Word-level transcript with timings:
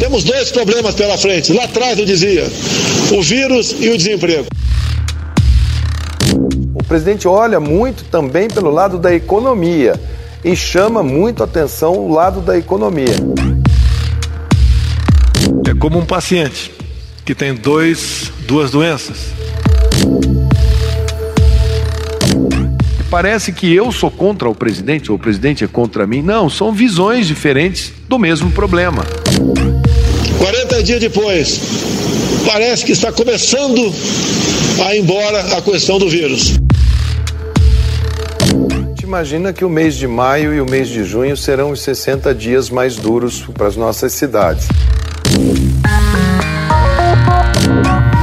Temos 0.00 0.24
dois 0.24 0.50
problemas 0.50 0.94
pela 0.94 1.18
frente. 1.18 1.52
Lá 1.52 1.64
atrás 1.64 1.98
eu 1.98 2.06
dizia: 2.06 2.50
o 3.12 3.22
vírus 3.22 3.76
e 3.78 3.90
o 3.90 3.98
desemprego. 3.98 4.46
O 6.74 6.82
presidente 6.82 7.28
olha 7.28 7.60
muito 7.60 8.04
também 8.04 8.48
pelo 8.48 8.70
lado 8.70 8.98
da 8.98 9.14
economia 9.14 10.00
e 10.42 10.56
chama 10.56 11.02
muito 11.02 11.42
atenção 11.42 11.92
o 11.92 12.10
lado 12.10 12.40
da 12.40 12.56
economia. 12.56 13.14
É 15.68 15.74
como 15.78 15.98
um 15.98 16.06
paciente 16.06 16.72
que 17.22 17.34
tem 17.34 17.54
dois, 17.54 18.32
duas 18.48 18.70
doenças. 18.70 19.26
Parece 23.10 23.52
que 23.52 23.74
eu 23.74 23.92
sou 23.92 24.10
contra 24.10 24.48
o 24.48 24.54
presidente 24.54 25.10
ou 25.12 25.18
o 25.18 25.20
presidente 25.20 25.62
é 25.62 25.66
contra 25.66 26.06
mim. 26.06 26.22
Não, 26.22 26.48
são 26.48 26.72
visões 26.72 27.26
diferentes 27.26 27.92
do 28.08 28.18
mesmo 28.18 28.50
problema. 28.50 29.04
40 30.80 30.82
dias 30.82 31.00
depois, 31.00 31.60
parece 32.46 32.84
que 32.84 32.92
está 32.92 33.12
começando 33.12 33.92
a 34.84 34.94
ir 34.94 35.00
embora 35.00 35.56
a 35.56 35.62
questão 35.62 35.98
do 35.98 36.08
vírus. 36.08 36.58
Imagina 39.02 39.52
que 39.52 39.64
o 39.64 39.68
mês 39.68 39.96
de 39.96 40.06
maio 40.06 40.54
e 40.54 40.60
o 40.60 40.66
mês 40.66 40.88
de 40.88 41.04
junho 41.04 41.36
serão 41.36 41.72
os 41.72 41.82
60 41.82 42.34
dias 42.34 42.70
mais 42.70 42.96
duros 42.96 43.44
para 43.52 43.66
as 43.66 43.76
nossas 43.76 44.12
cidades. 44.12 44.68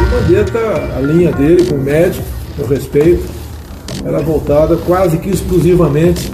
O 0.01 0.15
Mandetta, 0.15 0.59
a 0.95 1.01
linha 1.01 1.31
dele 1.33 1.65
com 1.65 1.75
o 1.75 1.81
médico, 1.83 2.23
eu 2.57 2.67
respeito, 2.67 3.25
era 4.05 4.19
voltada 4.19 4.77
quase 4.77 5.17
que 5.17 5.29
exclusivamente 5.29 6.31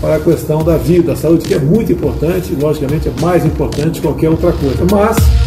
para 0.00 0.16
a 0.16 0.20
questão 0.20 0.62
da 0.62 0.76
vida, 0.76 1.12
da 1.12 1.16
saúde, 1.16 1.46
que 1.46 1.54
é 1.54 1.58
muito 1.58 1.92
importante, 1.92 2.54
logicamente 2.60 3.08
é 3.08 3.20
mais 3.22 3.44
importante 3.44 4.00
que 4.00 4.06
qualquer 4.06 4.28
outra 4.28 4.52
coisa. 4.52 4.84
Mas. 4.90 5.45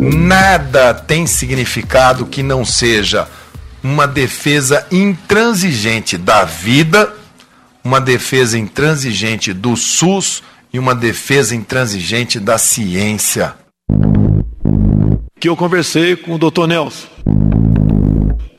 Nada 0.00 0.94
tem 0.94 1.26
significado 1.26 2.26
que 2.26 2.42
não 2.42 2.64
seja 2.64 3.28
uma 3.82 4.06
defesa 4.06 4.86
intransigente 4.90 6.16
da 6.18 6.44
vida 6.44 7.12
uma 7.86 8.00
defesa 8.00 8.58
intransigente 8.58 9.52
do 9.52 9.76
SUS 9.76 10.42
e 10.72 10.78
uma 10.78 10.92
defesa 10.92 11.54
intransigente 11.54 12.40
da 12.40 12.58
ciência. 12.58 13.54
Que 15.38 15.48
eu 15.48 15.56
conversei 15.56 16.16
com 16.16 16.34
o 16.34 16.38
Dr. 16.38 16.66
Nelson 16.66 17.06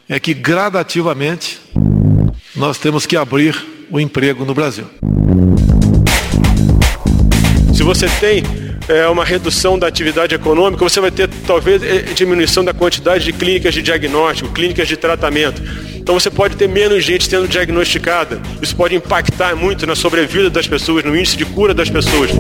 é 0.08 0.18
que 0.18 0.34
gradativamente 0.34 1.60
nós 2.56 2.78
temos 2.78 3.06
que 3.06 3.18
abrir 3.18 3.54
o 3.92 4.00
emprego 4.00 4.46
no 4.46 4.54
Brasil. 4.54 4.86
Se 7.74 7.84
você 7.84 8.08
tem 8.22 8.44
é, 8.88 9.08
uma 9.08 9.26
redução 9.26 9.78
da 9.78 9.88
atividade 9.88 10.34
econômica, 10.34 10.84
você 10.84 11.00
vai 11.00 11.12
ter 11.12 11.30
talvez 11.46 11.84
é, 11.84 12.02
diminuição 12.14 12.64
da 12.64 12.74
quantidade 12.74 13.26
de 13.26 13.34
clínicas 13.34 13.74
de 13.74 13.82
diagnóstico, 13.82 14.50
clínicas 14.50 14.88
de 14.88 14.96
tratamento. 14.96 15.62
Então 15.96 16.18
você 16.18 16.30
pode 16.30 16.56
ter 16.56 16.70
menos 16.70 17.04
gente 17.04 17.28
sendo 17.28 17.48
diagnosticada. 17.48 18.42
Isso 18.62 18.76
pode 18.76 18.96
impactar 18.96 19.56
muito 19.56 19.86
na 19.86 19.96
sobrevida 19.96 20.50
das 20.50 20.68
pessoas, 20.68 21.04
no 21.04 21.16
índice 21.16 21.36
de 21.36 21.46
cura 21.46 21.74
das 21.74 21.90
pessoas. 21.90 22.32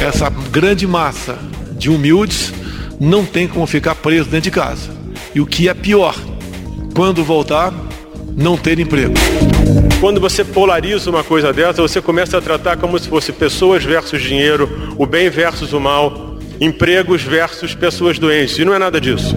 Essa 0.00 0.28
grande 0.50 0.86
massa 0.86 1.38
de 1.78 1.88
humildes 1.88 2.52
não 3.00 3.24
tem 3.24 3.48
como 3.48 3.66
ficar 3.66 3.94
preso 3.94 4.28
dentro 4.28 4.42
de 4.42 4.50
casa. 4.50 4.90
E 5.34 5.40
o 5.40 5.46
que 5.46 5.68
é 5.68 5.74
pior, 5.74 6.14
quando 6.94 7.24
voltar, 7.24 7.72
não 8.36 8.56
ter 8.56 8.78
emprego. 8.78 9.14
Quando 9.98 10.20
você 10.20 10.44
polariza 10.44 11.08
uma 11.08 11.24
coisa 11.24 11.52
dessa, 11.52 11.80
você 11.80 12.02
começa 12.02 12.36
a 12.36 12.42
tratar 12.42 12.76
como 12.76 12.98
se 12.98 13.08
fosse 13.08 13.32
pessoas 13.32 13.82
versus 13.82 14.20
dinheiro, 14.20 14.94
o 14.98 15.06
bem 15.06 15.30
versus 15.30 15.72
o 15.72 15.80
mal, 15.80 16.36
empregos 16.60 17.22
versus 17.22 17.74
pessoas 17.74 18.18
doentes. 18.18 18.58
E 18.58 18.64
não 18.64 18.74
é 18.74 18.78
nada 18.78 19.00
disso. 19.00 19.34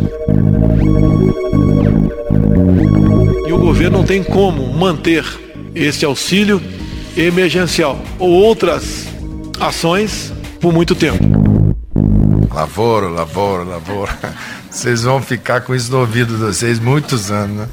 E 3.47 3.51
o 3.53 3.57
governo 3.57 3.99
não 3.99 4.05
tem 4.05 4.21
como 4.21 4.73
manter 4.73 5.25
esse 5.73 6.03
auxílio 6.03 6.61
emergencial 7.15 7.99
ou 8.19 8.29
outras 8.29 9.07
ações 9.59 10.33
por 10.59 10.73
muito 10.73 10.93
tempo. 10.93 11.23
Lavoro, 12.53 13.09
lavoro, 13.09 13.63
lavoro. 13.63 14.11
Vocês 14.69 15.03
vão 15.03 15.21
ficar 15.21 15.61
com 15.61 15.73
isso 15.73 15.91
no 15.91 15.99
ouvido 15.99 16.35
de 16.35 16.43
vocês 16.43 16.77
muitos 16.77 17.31
anos, 17.31 17.57
né? 17.57 17.67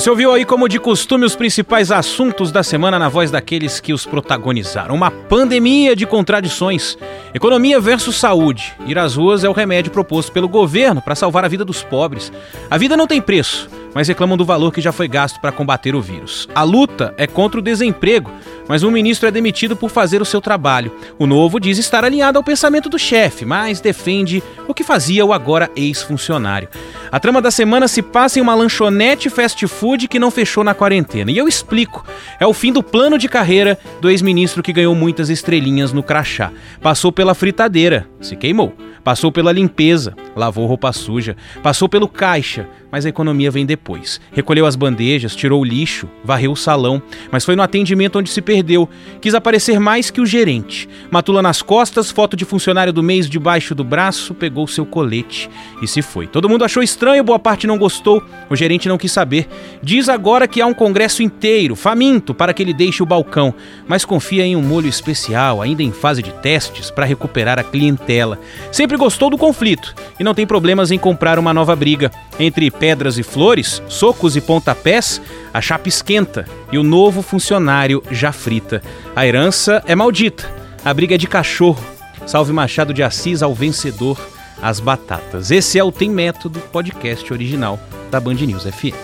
Você 0.00 0.08
ouviu 0.08 0.32
aí, 0.32 0.46
como 0.46 0.66
de 0.66 0.80
costume, 0.80 1.26
os 1.26 1.36
principais 1.36 1.90
assuntos 1.90 2.50
da 2.50 2.62
semana 2.62 2.98
na 2.98 3.10
voz 3.10 3.30
daqueles 3.30 3.80
que 3.80 3.92
os 3.92 4.06
protagonizaram. 4.06 4.94
Uma 4.94 5.10
pandemia 5.10 5.94
de 5.94 6.06
contradições. 6.06 6.96
Economia 7.34 7.78
versus 7.78 8.16
saúde. 8.16 8.74
Ir 8.86 8.98
às 8.98 9.16
ruas 9.16 9.44
é 9.44 9.48
o 9.50 9.52
remédio 9.52 9.92
proposto 9.92 10.32
pelo 10.32 10.48
governo 10.48 11.02
para 11.02 11.14
salvar 11.14 11.44
a 11.44 11.48
vida 11.48 11.66
dos 11.66 11.82
pobres. 11.82 12.32
A 12.70 12.78
vida 12.78 12.96
não 12.96 13.06
tem 13.06 13.20
preço 13.20 13.68
mas 13.94 14.08
reclamam 14.08 14.36
do 14.36 14.44
valor 14.44 14.72
que 14.72 14.80
já 14.80 14.92
foi 14.92 15.08
gasto 15.08 15.40
para 15.40 15.52
combater 15.52 15.94
o 15.94 16.00
vírus. 16.00 16.48
A 16.54 16.62
luta 16.62 17.14
é 17.16 17.26
contra 17.26 17.60
o 17.60 17.62
desemprego, 17.62 18.30
mas 18.68 18.82
um 18.82 18.90
ministro 18.90 19.28
é 19.28 19.30
demitido 19.30 19.74
por 19.74 19.90
fazer 19.90 20.22
o 20.22 20.24
seu 20.24 20.40
trabalho. 20.40 20.92
O 21.18 21.26
novo 21.26 21.58
diz 21.58 21.78
estar 21.78 22.04
alinhado 22.04 22.38
ao 22.38 22.44
pensamento 22.44 22.88
do 22.88 22.98
chefe, 22.98 23.44
mas 23.44 23.80
defende 23.80 24.42
o 24.68 24.74
que 24.74 24.84
fazia 24.84 25.24
o 25.26 25.32
agora 25.32 25.70
ex-funcionário. 25.74 26.68
A 27.10 27.18
trama 27.18 27.42
da 27.42 27.50
semana 27.50 27.88
se 27.88 28.02
passa 28.02 28.38
em 28.38 28.42
uma 28.42 28.54
lanchonete 28.54 29.28
fast 29.28 29.66
food 29.66 30.06
que 30.06 30.18
não 30.18 30.30
fechou 30.30 30.62
na 30.62 30.74
quarentena. 30.74 31.30
E 31.30 31.38
eu 31.38 31.48
explico. 31.48 32.06
É 32.38 32.46
o 32.46 32.54
fim 32.54 32.72
do 32.72 32.82
plano 32.82 33.18
de 33.18 33.28
carreira 33.28 33.76
do 34.00 34.08
ex-ministro 34.08 34.62
que 34.62 34.72
ganhou 34.72 34.94
muitas 34.94 35.28
estrelinhas 35.28 35.92
no 35.92 36.02
crachá. 36.02 36.52
Passou 36.80 37.10
pela 37.10 37.34
fritadeira, 37.34 38.06
se 38.20 38.36
queimou. 38.36 38.72
Passou 39.02 39.32
pela 39.32 39.50
limpeza, 39.50 40.14
lavou 40.36 40.66
roupa 40.66 40.92
suja. 40.92 41.36
Passou 41.62 41.88
pelo 41.88 42.06
caixa, 42.06 42.68
mas 42.90 43.06
a 43.06 43.08
economia 43.08 43.50
vem 43.50 43.64
depois. 43.64 44.20
Recolheu 44.32 44.66
as 44.66 44.76
bandejas, 44.76 45.36
tirou 45.36 45.60
o 45.60 45.64
lixo, 45.64 46.08
varreu 46.24 46.52
o 46.52 46.56
salão, 46.56 47.02
mas 47.30 47.44
foi 47.44 47.56
no 47.56 47.62
atendimento 47.62 48.18
onde 48.18 48.30
se 48.30 48.40
perdeu. 48.40 48.88
Quis 49.20 49.34
aparecer 49.34 49.78
mais 49.78 50.10
que 50.10 50.20
o 50.20 50.26
gerente. 50.26 50.88
Matula 51.10 51.42
nas 51.42 51.62
costas, 51.62 52.10
foto 52.10 52.36
de 52.36 52.44
funcionário 52.44 52.92
do 52.92 53.02
mês 53.02 53.28
debaixo 53.28 53.74
do 53.74 53.84
braço, 53.84 54.34
pegou 54.34 54.66
seu 54.66 54.84
colete 54.84 55.48
e 55.82 55.86
se 55.86 56.02
foi. 56.02 56.26
Todo 56.26 56.48
mundo 56.48 56.64
achou 56.64 56.82
estranho, 56.82 57.24
boa 57.24 57.38
parte 57.38 57.66
não 57.66 57.78
gostou, 57.78 58.22
o 58.48 58.56
gerente 58.56 58.88
não 58.88 58.98
quis 58.98 59.12
saber. 59.12 59.48
Diz 59.82 60.08
agora 60.08 60.48
que 60.48 60.60
há 60.60 60.66
um 60.66 60.74
congresso 60.74 61.22
inteiro, 61.22 61.76
faminto, 61.76 62.34
para 62.34 62.52
que 62.52 62.62
ele 62.62 62.74
deixe 62.74 63.02
o 63.02 63.06
balcão, 63.06 63.54
mas 63.86 64.04
confia 64.04 64.44
em 64.44 64.56
um 64.56 64.62
molho 64.62 64.88
especial, 64.88 65.62
ainda 65.62 65.82
em 65.82 65.92
fase 65.92 66.22
de 66.22 66.32
testes, 66.32 66.90
para 66.90 67.06
recuperar 67.06 67.58
a 67.58 67.64
clientela. 67.64 68.38
Sempre 68.72 68.96
gostou 68.96 69.30
do 69.30 69.38
conflito 69.38 69.94
e 70.18 70.24
não 70.24 70.34
tem 70.34 70.46
problemas 70.46 70.90
em 70.90 70.98
comprar 70.98 71.38
uma 71.38 71.54
nova 71.54 71.74
briga 71.76 72.10
entre 72.38 72.70
pedras 72.80 73.18
e 73.18 73.22
flores, 73.22 73.82
socos 73.86 74.34
e 74.34 74.40
pontapés, 74.40 75.20
a 75.52 75.60
chapa 75.60 75.88
esquenta 75.88 76.46
e 76.72 76.78
o 76.78 76.82
novo 76.82 77.20
funcionário 77.20 78.02
já 78.10 78.32
frita. 78.32 78.82
A 79.14 79.26
herança 79.26 79.84
é 79.86 79.94
maldita, 79.94 80.50
a 80.82 80.92
briga 80.92 81.14
é 81.14 81.18
de 81.18 81.26
cachorro. 81.26 81.84
Salve 82.26 82.52
Machado 82.52 82.94
de 82.94 83.02
Assis 83.02 83.42
ao 83.42 83.54
vencedor, 83.54 84.18
as 84.62 84.80
batatas. 84.80 85.50
Esse 85.50 85.78
é 85.78 85.84
o 85.84 85.92
Tem 85.92 86.08
Método, 86.08 86.58
podcast 86.72 87.30
original 87.32 87.78
da 88.10 88.18
Band 88.18 88.34
News 88.34 88.64
FM. 88.64 88.96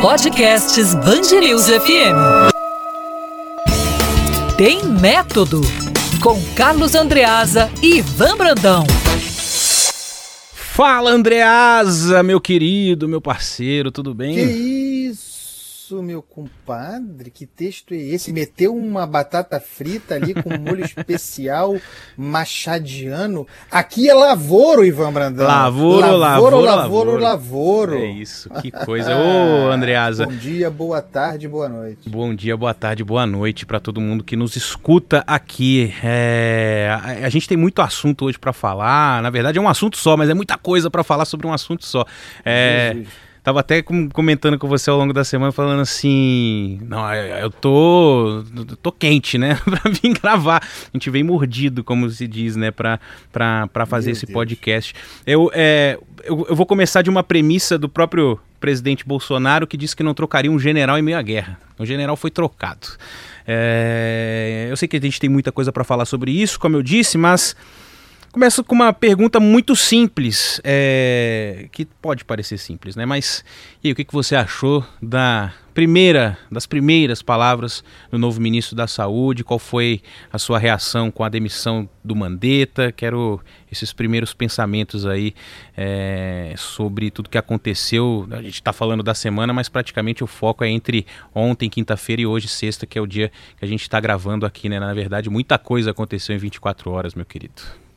Podcasts 0.00 0.94
Band 0.94 1.38
News 1.40 1.66
FM. 1.66 2.50
Tem 4.56 4.84
Método 4.84 5.60
com 6.20 6.38
Carlos 6.54 6.94
Andreasa 6.94 7.70
e 7.82 7.98
Ivan 7.98 8.36
Brandão. 8.36 8.84
Fala, 10.52 11.10
Andreasa, 11.10 12.22
meu 12.22 12.38
querido, 12.40 13.08
meu 13.08 13.20
parceiro, 13.20 13.90
tudo 13.90 14.14
bem? 14.14 14.34
Que 14.34 14.42
isso? 14.42 14.89
Isso, 15.90 16.02
meu 16.02 16.22
compadre? 16.22 17.30
Que 17.30 17.44
texto 17.44 17.92
é 17.92 17.96
esse? 17.96 18.32
Meteu 18.32 18.74
uma 18.74 19.06
batata 19.06 19.58
frita 19.58 20.14
ali 20.14 20.34
com 20.34 20.56
molho 20.56 20.84
especial 20.84 21.76
machadiano. 22.16 23.46
Aqui 23.70 24.08
é 24.08 24.14
lavoro, 24.14 24.84
Ivan 24.84 25.12
Brandão. 25.12 25.46
Lavoro, 25.46 26.16
lavoro, 26.16 26.60
lavoro, 26.60 27.16
lavoro. 27.18 27.94
É 27.96 28.06
isso, 28.06 28.48
que 28.62 28.70
coisa. 28.70 29.16
Ô, 29.16 29.70
Andreasa. 29.72 30.26
Bom 30.26 30.32
dia, 30.32 30.70
boa 30.70 31.02
tarde, 31.02 31.48
boa 31.48 31.68
noite. 31.68 32.08
Bom 32.08 32.34
dia, 32.34 32.56
boa 32.56 32.74
tarde, 32.74 33.02
boa 33.02 33.26
noite 33.26 33.66
para 33.66 33.80
todo 33.80 34.00
mundo 34.00 34.22
que 34.22 34.36
nos 34.36 34.54
escuta 34.54 35.24
aqui. 35.26 35.92
É... 36.04 36.88
A 37.24 37.28
gente 37.28 37.48
tem 37.48 37.56
muito 37.56 37.82
assunto 37.82 38.26
hoje 38.26 38.38
para 38.38 38.52
falar. 38.52 39.20
Na 39.22 39.30
verdade, 39.30 39.58
é 39.58 39.60
um 39.60 39.68
assunto 39.68 39.96
só, 39.96 40.16
mas 40.16 40.30
é 40.30 40.34
muita 40.34 40.56
coisa 40.56 40.88
para 40.88 41.02
falar 41.02 41.24
sobre 41.24 41.48
um 41.48 41.52
assunto 41.52 41.84
só. 41.84 42.04
É... 42.44 42.92
Jesus 42.94 43.29
Tava 43.42 43.60
até 43.60 43.82
comentando 43.82 44.58
com 44.58 44.68
você 44.68 44.90
ao 44.90 44.98
longo 44.98 45.12
da 45.12 45.24
semana, 45.24 45.50
falando 45.50 45.80
assim: 45.80 46.78
Não, 46.82 47.12
eu 47.14 47.50
tô. 47.50 48.44
tô 48.82 48.92
quente, 48.92 49.38
né? 49.38 49.58
pra 49.64 49.90
vir 49.90 50.12
gravar. 50.12 50.62
A 50.62 50.90
gente 50.92 51.08
vem 51.08 51.22
mordido, 51.22 51.82
como 51.82 52.08
se 52.10 52.26
diz, 52.28 52.54
né? 52.56 52.70
Pra, 52.70 53.00
pra, 53.32 53.66
pra 53.68 53.86
fazer 53.86 54.08
Meu 54.08 54.12
esse 54.12 54.26
Deus. 54.26 54.34
podcast. 54.34 54.94
Eu, 55.26 55.50
é, 55.54 55.98
eu, 56.22 56.46
eu 56.50 56.54
vou 56.54 56.66
começar 56.66 57.02
de 57.02 57.08
uma 57.08 57.22
premissa 57.22 57.78
do 57.78 57.88
próprio 57.88 58.38
presidente 58.60 59.06
Bolsonaro 59.06 59.66
que 59.66 59.76
disse 59.76 59.96
que 59.96 60.02
não 60.02 60.12
trocaria 60.12 60.50
um 60.50 60.58
general 60.58 60.98
em 60.98 61.02
meio 61.02 61.16
à 61.16 61.22
guerra. 61.22 61.58
O 61.78 61.86
general 61.86 62.16
foi 62.16 62.30
trocado. 62.30 62.88
É, 63.46 64.68
eu 64.70 64.76
sei 64.76 64.86
que 64.86 64.98
a 64.98 65.00
gente 65.00 65.18
tem 65.18 65.30
muita 65.30 65.50
coisa 65.50 65.72
para 65.72 65.82
falar 65.82 66.04
sobre 66.04 66.30
isso, 66.30 66.60
como 66.60 66.76
eu 66.76 66.82
disse, 66.82 67.16
mas 67.16 67.56
Começo 68.32 68.62
com 68.62 68.76
uma 68.76 68.92
pergunta 68.92 69.40
muito 69.40 69.74
simples, 69.74 70.60
é, 70.62 71.66
que 71.72 71.84
pode 71.84 72.24
parecer 72.24 72.58
simples, 72.58 72.94
né? 72.94 73.04
Mas 73.04 73.44
e 73.82 73.88
aí, 73.88 73.92
o 73.92 73.96
que, 73.96 74.04
que 74.04 74.12
você 74.12 74.36
achou 74.36 74.86
da 75.02 75.52
primeira, 75.74 76.38
das 76.48 76.64
primeiras 76.64 77.22
palavras 77.22 77.82
do 78.08 78.16
novo 78.16 78.40
ministro 78.40 78.76
da 78.76 78.86
Saúde? 78.86 79.42
Qual 79.42 79.58
foi 79.58 80.00
a 80.32 80.38
sua 80.38 80.60
reação 80.60 81.10
com 81.10 81.24
a 81.24 81.28
demissão 81.28 81.88
do 82.04 82.14
Mandetta? 82.14 82.92
Quero 82.92 83.40
esses 83.70 83.92
primeiros 83.92 84.32
pensamentos 84.32 85.06
aí 85.06 85.34
é, 85.76 86.54
sobre 86.56 87.10
tudo 87.10 87.28
que 87.28 87.38
aconteceu. 87.38 88.28
A 88.30 88.42
gente 88.42 88.54
está 88.54 88.72
falando 88.72 89.02
da 89.02 89.12
semana, 89.12 89.52
mas 89.52 89.68
praticamente 89.68 90.22
o 90.22 90.28
foco 90.28 90.62
é 90.62 90.68
entre 90.68 91.04
ontem, 91.34 91.68
quinta-feira 91.68 92.22
e 92.22 92.26
hoje, 92.26 92.46
sexta, 92.46 92.86
que 92.86 92.96
é 92.96 93.02
o 93.02 93.08
dia 93.08 93.32
que 93.58 93.64
a 93.64 93.68
gente 93.68 93.82
está 93.82 93.98
gravando 93.98 94.46
aqui, 94.46 94.68
né? 94.68 94.78
Na 94.78 94.94
verdade, 94.94 95.28
muita 95.28 95.58
coisa 95.58 95.90
aconteceu 95.90 96.32
em 96.32 96.38
24 96.38 96.92
horas, 96.92 97.12
meu 97.12 97.26
querido. 97.26 97.89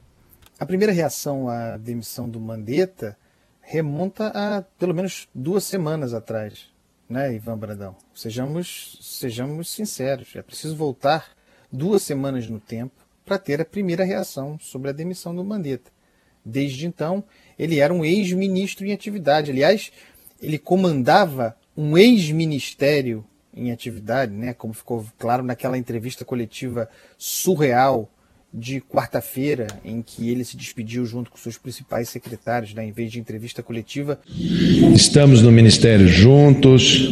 A 0.64 0.66
primeira 0.66 0.94
reação 0.94 1.50
à 1.50 1.76
demissão 1.76 2.30
do 2.30 2.40
Mandetta 2.40 3.18
remonta 3.60 4.28
a 4.28 4.62
pelo 4.62 4.96
menos 4.96 5.28
duas 5.36 5.66
semanas 5.66 6.14
atrás, 6.14 6.72
né, 7.10 7.36
Ivan 7.36 7.58
Brandão? 7.58 7.98
Sejamos, 8.16 8.98
sejamos 9.02 9.70
sinceros, 9.70 10.34
é 10.38 10.42
preciso 10.42 10.74
voltar 10.74 11.32
duas 11.70 12.02
semanas 12.02 12.48
no 12.48 12.62
tempo 12.62 12.96
para 13.26 13.38
ter 13.38 13.60
a 13.60 13.66
primeira 13.66 14.06
reação 14.06 14.58
sobre 14.58 14.90
a 14.90 14.94
demissão 14.94 15.36
do 15.36 15.44
Mandetta. 15.44 15.92
Desde 16.46 16.88
então, 16.88 17.26
ele 17.60 17.80
era 17.80 17.94
um 17.94 18.06
ex-ministro 18.06 18.86
em 18.86 18.94
atividade. 18.94 19.52
Aliás, 19.52 19.92
ele 20.42 20.58
comandava 20.58 21.58
um 21.76 21.98
ex-ministério 21.98 23.26
em 23.54 23.70
atividade, 23.70 24.32
né, 24.32 24.54
como 24.54 24.74
ficou 24.74 25.06
claro 25.20 25.44
naquela 25.44 25.78
entrevista 25.78 26.24
coletiva 26.24 26.90
surreal 27.18 28.10
de 28.54 28.80
quarta-feira, 28.80 29.68
em 29.84 30.02
que 30.02 30.30
ele 30.30 30.46
se 30.46 30.56
despediu 30.56 31.06
junto 31.06 31.32
com 31.32 31.38
seus 31.38 31.58
principais 31.58 32.10
secretários, 32.10 32.74
né, 32.74 32.86
em 32.86 32.92
vez 32.92 33.12
de 33.12 33.20
entrevista 33.20 33.64
coletiva. 33.64 34.20
Estamos 34.94 35.42
no 35.42 35.52
Ministério 35.52 36.08
juntos 36.08 37.10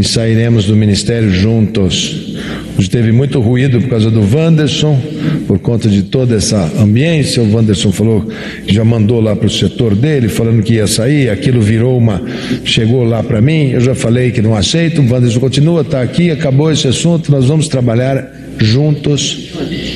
e 0.00 0.02
sairemos 0.02 0.64
do 0.64 0.74
Ministério 0.74 1.30
juntos. 1.30 2.34
Hoje 2.76 2.90
teve 2.90 3.12
muito 3.12 3.40
ruído 3.40 3.80
por 3.80 3.88
causa 3.88 4.10
do 4.10 4.20
Wanderson, 4.20 5.00
por 5.46 5.60
conta 5.60 5.88
de 5.88 6.02
toda 6.02 6.34
essa 6.34 6.72
ambiência. 6.76 7.40
O 7.40 7.54
Wanderson 7.54 7.92
falou 7.92 8.26
que 8.66 8.74
já 8.74 8.84
mandou 8.84 9.20
lá 9.20 9.36
para 9.36 9.46
o 9.46 9.50
setor 9.50 9.94
dele, 9.94 10.28
falando 10.28 10.62
que 10.62 10.74
ia 10.74 10.86
sair. 10.88 11.30
Aquilo 11.30 11.60
virou 11.60 11.96
uma. 11.96 12.20
chegou 12.64 13.04
lá 13.04 13.22
para 13.22 13.40
mim. 13.40 13.70
Eu 13.70 13.80
já 13.80 13.94
falei 13.94 14.32
que 14.32 14.42
não 14.42 14.56
aceito. 14.56 15.00
O 15.00 15.08
Wanderson 15.08 15.38
continua, 15.38 15.82
está 15.82 16.02
aqui, 16.02 16.32
acabou 16.32 16.70
esse 16.72 16.88
assunto. 16.88 17.30
Nós 17.30 17.46
vamos 17.46 17.68
trabalhar 17.68 18.28
juntos 18.58 19.52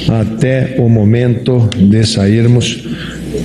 até 0.08 0.76
o 0.78 0.88
momento 0.88 1.68
de 1.76 2.06
sairmos 2.06 2.86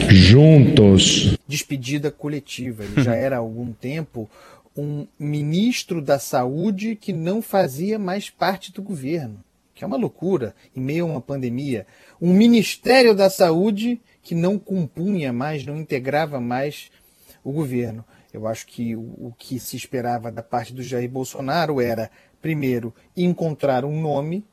juntos. 0.09 1.35
Despedida 1.47 2.11
coletiva. 2.11 2.83
Ele 2.83 3.03
já 3.03 3.15
era 3.17 3.37
há 3.37 3.39
algum 3.39 3.71
tempo 3.71 4.29
um 4.75 5.07
ministro 5.19 6.01
da 6.01 6.17
saúde 6.17 6.95
que 6.95 7.13
não 7.13 7.41
fazia 7.41 7.99
mais 7.99 8.29
parte 8.29 8.71
do 8.71 8.81
governo, 8.81 9.43
que 9.73 9.83
é 9.83 9.87
uma 9.87 9.97
loucura 9.97 10.55
em 10.75 10.81
meio 10.81 11.05
a 11.05 11.09
uma 11.09 11.21
pandemia. 11.21 11.85
Um 12.21 12.33
ministério 12.33 13.15
da 13.15 13.29
saúde 13.29 14.01
que 14.21 14.33
não 14.33 14.57
compunha 14.57 15.31
mais, 15.31 15.65
não 15.65 15.77
integrava 15.77 16.39
mais 16.39 16.91
o 17.43 17.51
governo. 17.51 18.03
Eu 18.33 18.47
acho 18.47 18.65
que 18.65 18.95
o, 18.95 19.01
o 19.01 19.33
que 19.37 19.59
se 19.59 19.75
esperava 19.75 20.31
da 20.31 20.41
parte 20.41 20.73
do 20.73 20.81
Jair 20.81 21.09
Bolsonaro 21.09 21.79
era, 21.79 22.09
primeiro, 22.41 22.93
encontrar 23.15 23.85
um 23.85 24.01
nome 24.01 24.43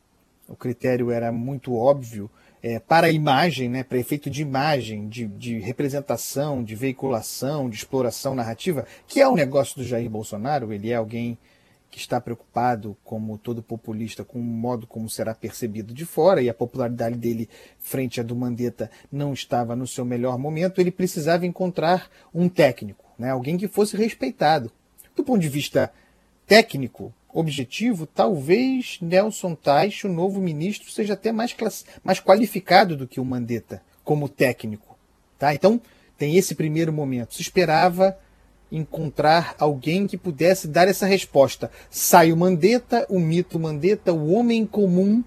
o 0.51 0.57
critério 0.57 1.13
era 1.13 1.31
muito 1.31 1.77
óbvio, 1.77 2.29
é, 2.63 2.79
para 2.79 3.07
a 3.07 3.11
imagem, 3.11 3.69
né, 3.69 3.83
para 3.83 3.99
efeito 3.99 4.29
de 4.29 4.43
imagem, 4.43 5.09
de, 5.09 5.27
de, 5.27 5.59
representação, 5.59 6.63
de 6.63 6.75
veiculação, 6.75 7.71
de 7.71 7.77
exploração 7.77 8.35
narrativa, 8.35 8.87
que 9.07 9.21
é 9.21 9.29
o 9.29 9.35
negócio 9.35 9.77
do 9.77 9.85
Jair 9.85 10.11
Bolsonaro. 10.11 10.73
Ele 10.73 10.91
é 10.91 10.95
alguém 10.95 11.39
que 11.91 11.99
está 11.99 12.21
preocupado, 12.21 12.97
como 13.03 13.37
todo 13.37 13.63
populista, 13.63 14.25
com 14.25 14.39
o 14.39 14.43
modo 14.43 14.87
como 14.87 15.11
será 15.11 15.35
percebido 15.35 15.93
de 15.93 16.05
fora, 16.05 16.41
e 16.41 16.49
a 16.49 16.55
popularidade 16.55 17.17
dele 17.17 17.49
frente 17.81 18.21
à 18.21 18.23
do 18.23 18.37
Mandetta 18.37 18.91
não 19.11 19.33
estava 19.33 19.75
no 19.75 19.87
seu 19.87 20.05
melhor 20.05 20.39
momento. 20.39 20.81
Ele 20.81 20.91
precisava 20.91 21.47
encontrar 21.47 22.09
um 22.33 22.49
técnico, 22.49 23.05
né, 23.19 23.31
alguém 23.31 23.57
que 23.57 23.67
fosse 23.67 23.97
respeitado. 23.97 24.71
Do 25.17 25.25
ponto 25.25 25.41
de 25.41 25.49
vista 25.49 25.93
técnico, 26.47 27.13
objetivo, 27.33 28.07
talvez 28.07 28.99
Nelson 29.01 29.55
Teich, 29.55 30.07
o 30.07 30.13
novo 30.13 30.41
ministro, 30.41 30.91
seja 30.91 31.15
até 31.15 31.33
mais, 31.33 31.55
mais 32.03 32.21
qualificado 32.21 32.97
do 32.97 33.07
que 33.07 33.21
o 33.21 33.25
Mandetta 33.25 33.83
como 34.05 34.29
técnico. 34.29 34.99
Tá? 35.39 35.55
Então, 35.55 35.81
tem 36.19 36.37
esse 36.37 36.55
primeiro 36.55 36.93
momento. 36.93 37.35
Se 37.35 37.43
esperava 37.43 38.17
encontrar 38.71 39.55
alguém 39.59 40.07
que 40.07 40.17
pudesse 40.17 40.69
dar 40.69 40.87
essa 40.87 41.07
resposta. 41.07 41.71
Sai 41.91 42.33
o 42.33 42.37
Mandetta, 42.37 43.07
o 43.09 43.19
mito 43.19 43.59
Mandetta, 43.59 44.13
o 44.13 44.33
homem 44.33 44.65
comum 44.65 45.25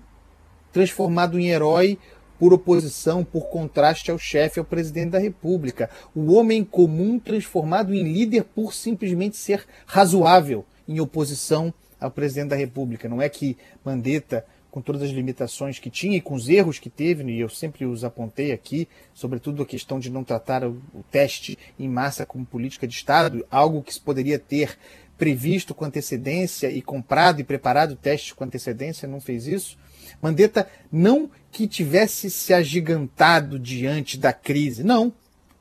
transformado 0.71 1.39
em 1.39 1.49
herói 1.49 1.99
por 2.39 2.53
oposição, 2.53 3.23
por 3.23 3.47
contraste 3.47 4.11
ao 4.11 4.17
chefe, 4.17 4.59
ao 4.59 4.65
presidente 4.65 5.11
da 5.11 5.19
República. 5.19 5.89
O 6.15 6.33
homem 6.33 6.63
comum 6.63 7.19
transformado 7.19 7.94
em 7.94 8.03
líder 8.03 8.44
por 8.44 8.73
simplesmente 8.73 9.38
ser 9.38 9.65
razoável 9.85 10.65
em 10.88 10.99
oposição 10.99 11.73
ao 12.03 12.11
presidente 12.11 12.50
da 12.50 12.55
República. 12.55 13.07
Não 13.07 13.21
é 13.21 13.29
que 13.29 13.57
Mandetta, 13.83 14.45
com 14.69 14.81
todas 14.81 15.01
as 15.01 15.09
limitações 15.09 15.79
que 15.79 15.89
tinha 15.89 16.17
e 16.17 16.21
com 16.21 16.35
os 16.35 16.50
erros 16.50 16.77
que 16.77 16.89
teve, 16.89 17.23
e 17.31 17.39
eu 17.39 17.47
sempre 17.47 17.85
os 17.85 18.03
apontei 18.03 18.51
aqui, 18.51 18.88
sobretudo 19.13 19.63
a 19.63 19.65
questão 19.65 20.00
de 20.00 20.09
não 20.09 20.23
tratar 20.23 20.65
o, 20.65 20.81
teste 21.09 21.57
em 21.79 21.88
massa 21.88 22.25
como 22.25 22.45
política 22.45 22.85
de 22.85 22.94
Estado, 22.94 23.45
algo 23.50 23.81
que 23.81 23.94
se 23.94 24.01
poderia 24.01 24.38
ter 24.38 24.77
previsto 25.17 25.73
com 25.73 25.85
antecedência 25.85 26.69
e 26.69 26.81
comprado 26.81 27.39
e 27.39 27.44
preparado 27.44 27.91
o 27.91 27.95
teste 27.95 28.35
com 28.35 28.44
antecedência, 28.44 29.07
não 29.07 29.21
fez 29.21 29.47
isso. 29.47 29.77
Mandetta 30.21 30.67
não 30.91 31.29
que 31.51 31.67
tivesse 31.67 32.29
se 32.29 32.53
agigantado 32.53 33.57
diante 33.57 34.17
da 34.17 34.33
crise, 34.33 34.83
não. 34.83 35.13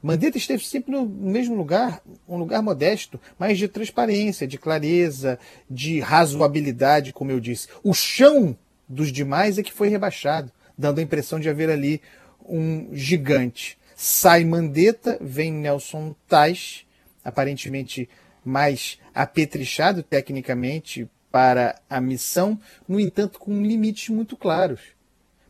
Mandetta 0.02 0.36
esteve 0.36 0.64
sempre 0.66 0.90
no 0.90 1.06
mesmo 1.06 1.54
lugar, 1.54 2.02
um 2.28 2.36
lugar 2.36 2.60
modesto, 2.60 3.20
mas 3.38 3.56
de 3.56 3.68
transparência, 3.68 4.48
de 4.48 4.58
clareza, 4.58 5.38
de 5.70 6.00
razoabilidade, 6.00 7.12
como 7.12 7.30
eu 7.30 7.38
disse. 7.38 7.68
O 7.84 7.94
chão 7.94 8.56
dos 8.88 9.12
demais 9.12 9.58
é 9.58 9.62
que 9.62 9.72
foi 9.72 9.88
rebaixado, 9.88 10.50
dando 10.76 10.98
a 10.98 11.02
impressão 11.02 11.38
de 11.38 11.48
haver 11.48 11.70
ali 11.70 12.02
um 12.44 12.88
gigante. 12.92 13.78
Sai 13.94 14.44
Mandetta, 14.44 15.16
vem 15.20 15.52
Nelson 15.52 16.16
Tais, 16.28 16.84
aparentemente 17.24 18.08
mais 18.44 18.98
apetrechado 19.14 20.02
tecnicamente 20.02 21.08
para 21.30 21.80
a 21.88 22.00
missão, 22.00 22.60
no 22.88 22.98
entanto, 22.98 23.38
com 23.38 23.62
limites 23.62 24.08
muito 24.08 24.36
claros. 24.36 24.80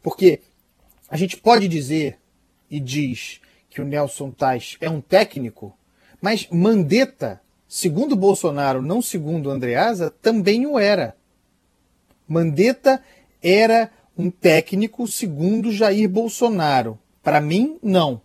Porque 0.03 0.41
a 1.09 1.17
gente 1.17 1.39
pode 1.39 1.67
dizer 1.67 2.19
e 2.71 2.79
diz 2.79 3.41
que 3.73 3.81
o 3.81 3.85
Nelson 3.87 4.31
Tais 4.31 4.77
é 4.83 4.91
um 4.91 5.01
técnico, 5.01 5.75
mas 6.21 6.47
Mandetta, 6.51 7.41
segundo 7.67 8.15
Bolsonaro, 8.15 8.83
não 8.83 9.01
segundo 9.01 9.51
Andreasa, 9.51 10.11
também 10.11 10.67
o 10.67 10.79
era. 10.79 11.17
Mandetta 12.29 13.03
era 13.43 13.91
um 14.17 14.31
técnico 14.31 15.09
segundo 15.09 15.73
Jair 15.73 16.07
Bolsonaro. 16.07 16.99
Para 17.23 17.41
mim, 17.41 17.79
não. 17.83 18.21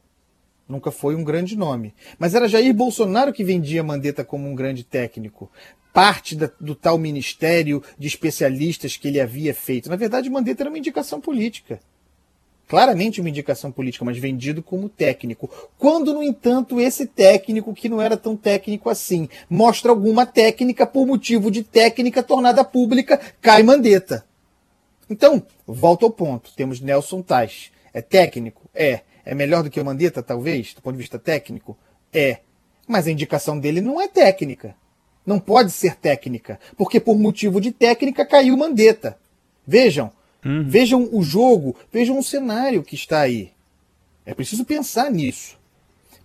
Nunca 0.68 0.92
foi 0.92 1.16
um 1.16 1.24
grande 1.24 1.56
nome. 1.56 1.94
Mas 2.20 2.36
era 2.36 2.50
Jair 2.50 2.74
Bolsonaro 2.74 3.32
que 3.32 3.44
vendia 3.44 3.82
Mandetta 3.82 4.25
como 4.25 4.50
um 4.50 4.56
grande 4.56 4.84
técnico. 4.84 5.50
Parte 5.94 6.36
da, 6.36 6.51
do 6.60 6.75
tal 6.75 6.98
ministério 6.98 7.82
de 7.98 8.08
especialistas 8.08 8.98
que 8.98 9.08
ele 9.08 9.22
havia 9.22 9.54
feito. 9.54 9.89
Na 9.89 9.96
verdade, 9.96 10.30
Mandetta 10.30 10.63
era 10.63 10.70
uma 10.70 10.77
indicação 10.77 11.22
política 11.22 11.80
claramente 12.68 13.22
uma 13.22 13.30
indicação 13.30 13.72
política, 13.72 14.04
mas 14.04 14.18
vendido 14.18 14.62
como 14.62 14.90
técnico. 14.90 15.50
Quando, 15.78 16.14
no 16.14 16.22
entanto, 16.22 16.80
esse 16.80 17.08
técnico, 17.08 17.74
que 17.74 17.88
não 17.88 18.02
era 18.02 18.18
tão 18.18 18.36
técnico 18.36 18.90
assim, 18.90 19.30
mostra 19.50 19.92
alguma 19.92 20.26
técnica 20.26 20.86
por 20.86 21.08
motivo 21.08 21.50
de 21.50 21.64
técnica 21.64 22.22
tornada 22.22 22.64
pública, 22.64 23.20
cai 23.42 23.64
Mandetta. 23.64 24.26
Então, 25.10 25.42
volta 25.66 26.06
ao 26.06 26.12
ponto. 26.12 26.52
Temos 26.56 26.82
Nelson 26.82 27.22
Tais. 27.22 27.72
É 27.94 28.02
técnico? 28.02 28.70
É. 28.76 29.02
É 29.26 29.34
melhor 29.34 29.64
do 29.64 29.70
que 29.70 29.80
o 29.80 29.86
Mandetta, 29.86 30.22
talvez, 30.22 30.74
do 30.74 30.82
ponto 30.82 30.94
de 30.94 31.02
vista 31.02 31.18
técnico? 31.18 31.78
É. 32.14 32.40
Mas 32.88 33.08
a 33.08 33.12
indicação 33.12 33.58
dele 33.60 33.82
não 33.82 34.00
é 34.00 34.08
técnica. 34.08 34.76
Não 35.26 35.40
pode 35.40 35.72
ser 35.72 35.96
técnica, 35.96 36.58
porque 36.78 37.02
por 37.02 37.18
motivo 37.18 37.60
de 37.60 37.72
técnica 37.72 38.26
caiu 38.26 38.56
Mandetta. 38.56 39.18
Vejam, 39.66 40.10
uhum. 40.44 40.63
vejam 40.67 41.10
o 41.12 41.22
jogo, 41.22 41.75
vejam 41.91 42.17
o 42.17 42.24
cenário 42.24 42.84
que 42.84 42.96
está 42.96 43.22
aí. 43.22 43.51
É 44.25 44.34
preciso 44.34 44.65
pensar 44.65 45.12
nisso. 45.12 45.58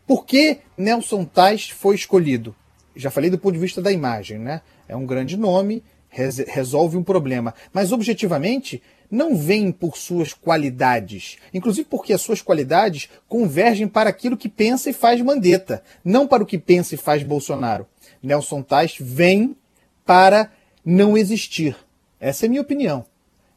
Por 0.07 0.27
que 0.27 0.59
Nelson 0.77 1.25
Tais 1.25 1.71
foi 1.71 1.95
escolhido? 1.95 2.55
Já 2.95 3.11
falei 3.11 3.31
do 3.31 3.39
ponto 3.39 3.55
de 3.55 3.61
vista 3.61 3.81
da 3.81 3.93
imagem, 3.93 4.39
né? 4.39 4.61
É 4.89 4.97
um 4.97 5.07
grande 5.07 5.37
nome, 5.37 5.83
resolve 6.11 6.97
um 6.97 7.03
problema. 7.03 7.55
Mas 7.73 7.93
objetivamente, 7.93 8.83
não 9.11 9.37
vem 9.37 9.71
por 9.71 9.97
suas 9.97 10.33
qualidades, 10.33 11.37
inclusive 11.53 11.87
porque 11.89 12.13
as 12.13 12.21
suas 12.21 12.43
qualidades 12.43 13.09
convergem 13.29 13.87
para 13.87 14.11
aquilo 14.11 14.37
que 14.37 14.49
pensa 14.49 14.91
e 14.91 14.93
faz 14.93 15.21
Mandetta, 15.21 15.83
não 16.05 16.27
para 16.27 16.43
o 16.43 16.47
que 16.47 16.59
pensa 16.59 16.95
e 16.95 16.99
faz 16.99 17.23
Bolsonaro. 17.23 17.87
Nelson 18.23 18.63
Tais 18.63 18.97
vem 18.99 19.57
para 20.05 20.51
não 20.85 21.17
existir. 21.17 21.77
Essa 22.19 22.45
é 22.45 22.49
a 22.49 22.51
minha 22.51 22.63
opinião. 22.63 23.05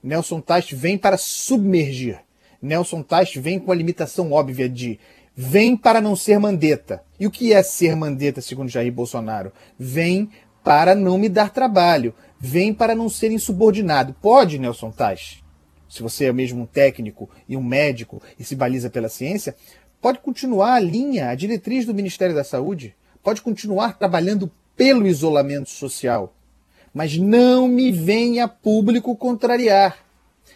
Nelson 0.05 0.39
Tais 0.39 0.69
vem 0.69 1.00
para 1.00 1.17
submergir. 1.17 2.19
Nelson 2.62 3.01
Tais 3.01 3.33
vem 3.33 3.57
com 3.57 3.71
a 3.71 3.75
limitação 3.75 4.31
óbvia 4.31 4.69
de 4.69 5.00
vem 5.35 5.75
para 5.75 6.00
não 6.00 6.15
ser 6.15 6.38
Mandetta. 6.38 7.03
E 7.19 7.25
o 7.25 7.31
que 7.31 7.51
é 7.51 7.63
ser 7.63 7.95
Mandetta, 7.95 8.39
segundo 8.39 8.69
Jair 8.69 8.93
Bolsonaro? 8.93 9.51
Vem 9.79 10.29
para 10.63 10.93
não 10.93 11.17
me 11.17 11.27
dar 11.27 11.50
trabalho. 11.50 12.13
Vem 12.39 12.71
para 12.71 12.93
não 12.93 13.09
ser 13.09 13.31
insubordinado. 13.31 14.15
Pode, 14.21 14.59
Nelson 14.59 14.91
Tais, 14.91 15.43
se 15.89 16.03
você 16.03 16.25
é 16.25 16.31
mesmo 16.31 16.62
um 16.62 16.67
técnico 16.67 17.27
e 17.50 17.57
um 17.57 17.63
médico 17.63 18.21
e 18.38 18.43
se 18.43 18.55
baliza 18.55 18.91
pela 18.91 19.09
ciência, 19.09 19.55
pode 20.00 20.19
continuar 20.19 20.75
a 20.75 20.79
linha, 20.79 21.29
a 21.29 21.35
diretriz 21.35 21.83
do 21.83 21.95
Ministério 21.95 22.35
da 22.35 22.43
Saúde 22.43 22.95
pode 23.24 23.41
continuar 23.41 23.97
trabalhando 23.97 24.51
pelo 24.75 25.07
isolamento 25.07 25.71
social, 25.71 26.35
mas 26.95 27.17
não 27.17 27.67
me 27.67 27.91
venha 27.91 28.47
público 28.47 29.17
contrariar. 29.17 29.97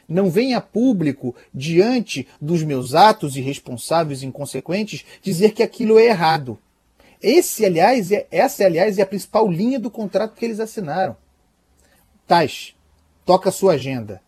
Não 0.08 0.32
venha 0.32 0.62
público, 0.62 1.36
diante 1.54 2.26
dos 2.40 2.64
meus 2.64 2.96
atos 2.96 3.36
irresponsáveis 3.36 4.24
e 4.24 4.26
inconsequentes, 4.26 5.06
dizer 5.22 5.52
que 5.52 5.62
aquilo 5.62 6.00
é 6.00 6.06
errado. 6.06 6.58
Esse, 7.22 7.66
aliás, 7.66 8.10
é, 8.10 8.26
essa, 8.32 8.64
aliás, 8.64 8.98
é 8.98 9.02
a 9.02 9.06
principal 9.06 9.52
linha 9.52 9.78
do 9.78 9.92
contrato 9.92 10.34
que 10.34 10.46
eles 10.46 10.62
assinaram. 10.62 11.18
Tais, 12.26 12.74
toca 13.26 13.50
a 13.50 13.52
sua 13.52 13.74
agenda. 13.74 14.22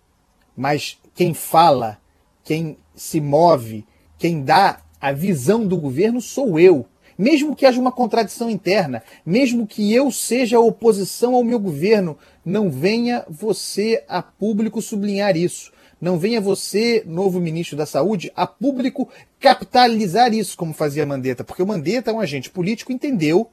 Mas 0.56 1.00
quem 1.16 1.34
fala, 1.34 1.98
quem 2.44 2.78
se 2.94 3.22
move, 3.22 3.86
quem 4.18 4.44
dá 4.44 4.82
a 5.00 5.14
visão 5.14 5.66
do 5.66 5.78
governo 5.78 6.20
sou 6.20 6.60
eu 6.60 6.86
mesmo 7.22 7.56
que 7.56 7.68
haja 7.68 7.80
uma 7.80 7.92
contradição 7.92 8.50
interna, 8.50 9.04
mesmo 9.24 9.68
que 9.68 9.94
eu 9.94 10.10
seja 10.10 10.60
oposição 10.60 11.36
ao 11.36 11.44
meu 11.44 11.60
governo, 11.60 12.18
não 12.44 12.72
venha 12.72 13.24
você 13.30 14.04
a 14.08 14.24
público 14.24 14.82
sublinhar 14.82 15.38
isso. 15.38 15.72
Não 16.02 16.18
venha 16.18 16.42
você, 16.42 17.04
novo 17.06 17.40
ministro 17.40 17.78
da 17.78 17.86
Saúde, 17.86 18.32
a 18.36 18.48
público 18.48 19.08
capitalizar 19.40 20.34
isso, 20.34 20.58
como 20.58 20.74
fazia 20.74 21.06
Mandetta, 21.06 21.44
porque 21.44 21.62
o 21.62 21.68
Mandetta, 21.68 22.12
um 22.12 22.20
agente 22.20 22.50
político, 22.50 22.92
entendeu 22.92 23.52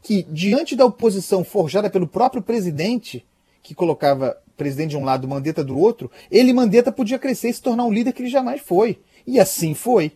que, 0.00 0.22
diante 0.22 0.74
da 0.74 0.86
oposição 0.86 1.44
forjada 1.44 1.90
pelo 1.90 2.06
próprio 2.06 2.40
presidente, 2.40 3.22
que 3.62 3.74
colocava 3.74 4.34
presidente 4.56 4.90
de 4.90 4.96
um 4.96 5.04
lado, 5.04 5.28
Mandetta 5.28 5.62
do 5.62 5.78
outro, 5.78 6.10
ele, 6.30 6.54
Mandetta, 6.54 6.90
podia 6.90 7.18
crescer 7.18 7.50
e 7.50 7.52
se 7.52 7.60
tornar 7.60 7.84
um 7.84 7.92
líder 7.92 8.14
que 8.14 8.22
ele 8.22 8.30
jamais 8.30 8.62
foi. 8.62 8.98
E 9.26 9.38
assim 9.38 9.74
foi. 9.74 10.12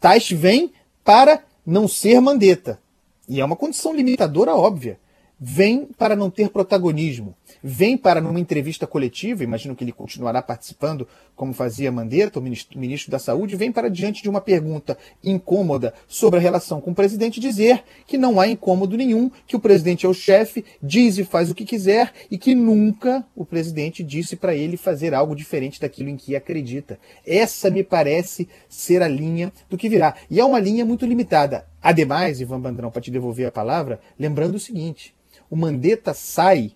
Tais 0.00 0.30
vem 0.30 0.72
para 1.04 1.44
não 1.66 1.88
ser 1.88 2.20
Mandetta. 2.20 2.80
E 3.28 3.40
é 3.40 3.44
uma 3.44 3.56
condição 3.56 3.94
limitadora 3.94 4.54
óbvia. 4.54 4.98
Vem 5.38 5.86
para 5.86 6.14
não 6.14 6.30
ter 6.30 6.50
protagonismo 6.50 7.34
vem 7.62 7.96
para 7.96 8.20
numa 8.20 8.40
entrevista 8.40 8.86
coletiva, 8.86 9.44
imagino 9.44 9.74
que 9.74 9.84
ele 9.84 9.92
continuará 9.92 10.42
participando, 10.42 11.06
como 11.34 11.52
fazia 11.52 11.90
Mandetta, 11.90 12.38
o 12.38 12.42
ministro, 12.42 12.78
ministro 12.78 13.10
da 13.10 13.18
Saúde, 13.18 13.56
vem 13.56 13.72
para 13.72 13.90
diante 13.90 14.22
de 14.22 14.28
uma 14.28 14.40
pergunta 14.40 14.96
incômoda 15.22 15.94
sobre 16.06 16.38
a 16.38 16.42
relação 16.42 16.80
com 16.80 16.90
o 16.90 16.94
presidente 16.94 17.40
dizer 17.40 17.82
que 18.06 18.18
não 18.18 18.38
há 18.38 18.46
incômodo 18.46 18.96
nenhum, 18.96 19.30
que 19.46 19.56
o 19.56 19.60
presidente 19.60 20.06
é 20.06 20.08
o 20.08 20.14
chefe, 20.14 20.64
diz 20.82 21.18
e 21.18 21.24
faz 21.24 21.50
o 21.50 21.54
que 21.54 21.64
quiser 21.64 22.12
e 22.30 22.38
que 22.38 22.54
nunca 22.54 23.24
o 23.34 23.44
presidente 23.44 24.02
disse 24.02 24.36
para 24.36 24.54
ele 24.54 24.76
fazer 24.76 25.14
algo 25.14 25.34
diferente 25.34 25.80
daquilo 25.80 26.08
em 26.08 26.16
que 26.16 26.36
acredita. 26.36 26.98
Essa 27.26 27.70
me 27.70 27.82
parece 27.82 28.48
ser 28.68 29.02
a 29.02 29.08
linha 29.08 29.52
do 29.68 29.76
que 29.76 29.88
virá. 29.88 30.14
E 30.30 30.40
é 30.40 30.44
uma 30.44 30.60
linha 30.60 30.84
muito 30.84 31.06
limitada. 31.06 31.66
Ademais, 31.82 32.40
Ivan 32.40 32.60
Bandrão, 32.60 32.90
para 32.90 33.02
te 33.02 33.10
devolver 33.10 33.46
a 33.46 33.52
palavra, 33.52 34.00
lembrando 34.18 34.54
o 34.54 34.60
seguinte: 34.60 35.14
o 35.50 35.56
Mandetta 35.56 36.14
sai 36.14 36.72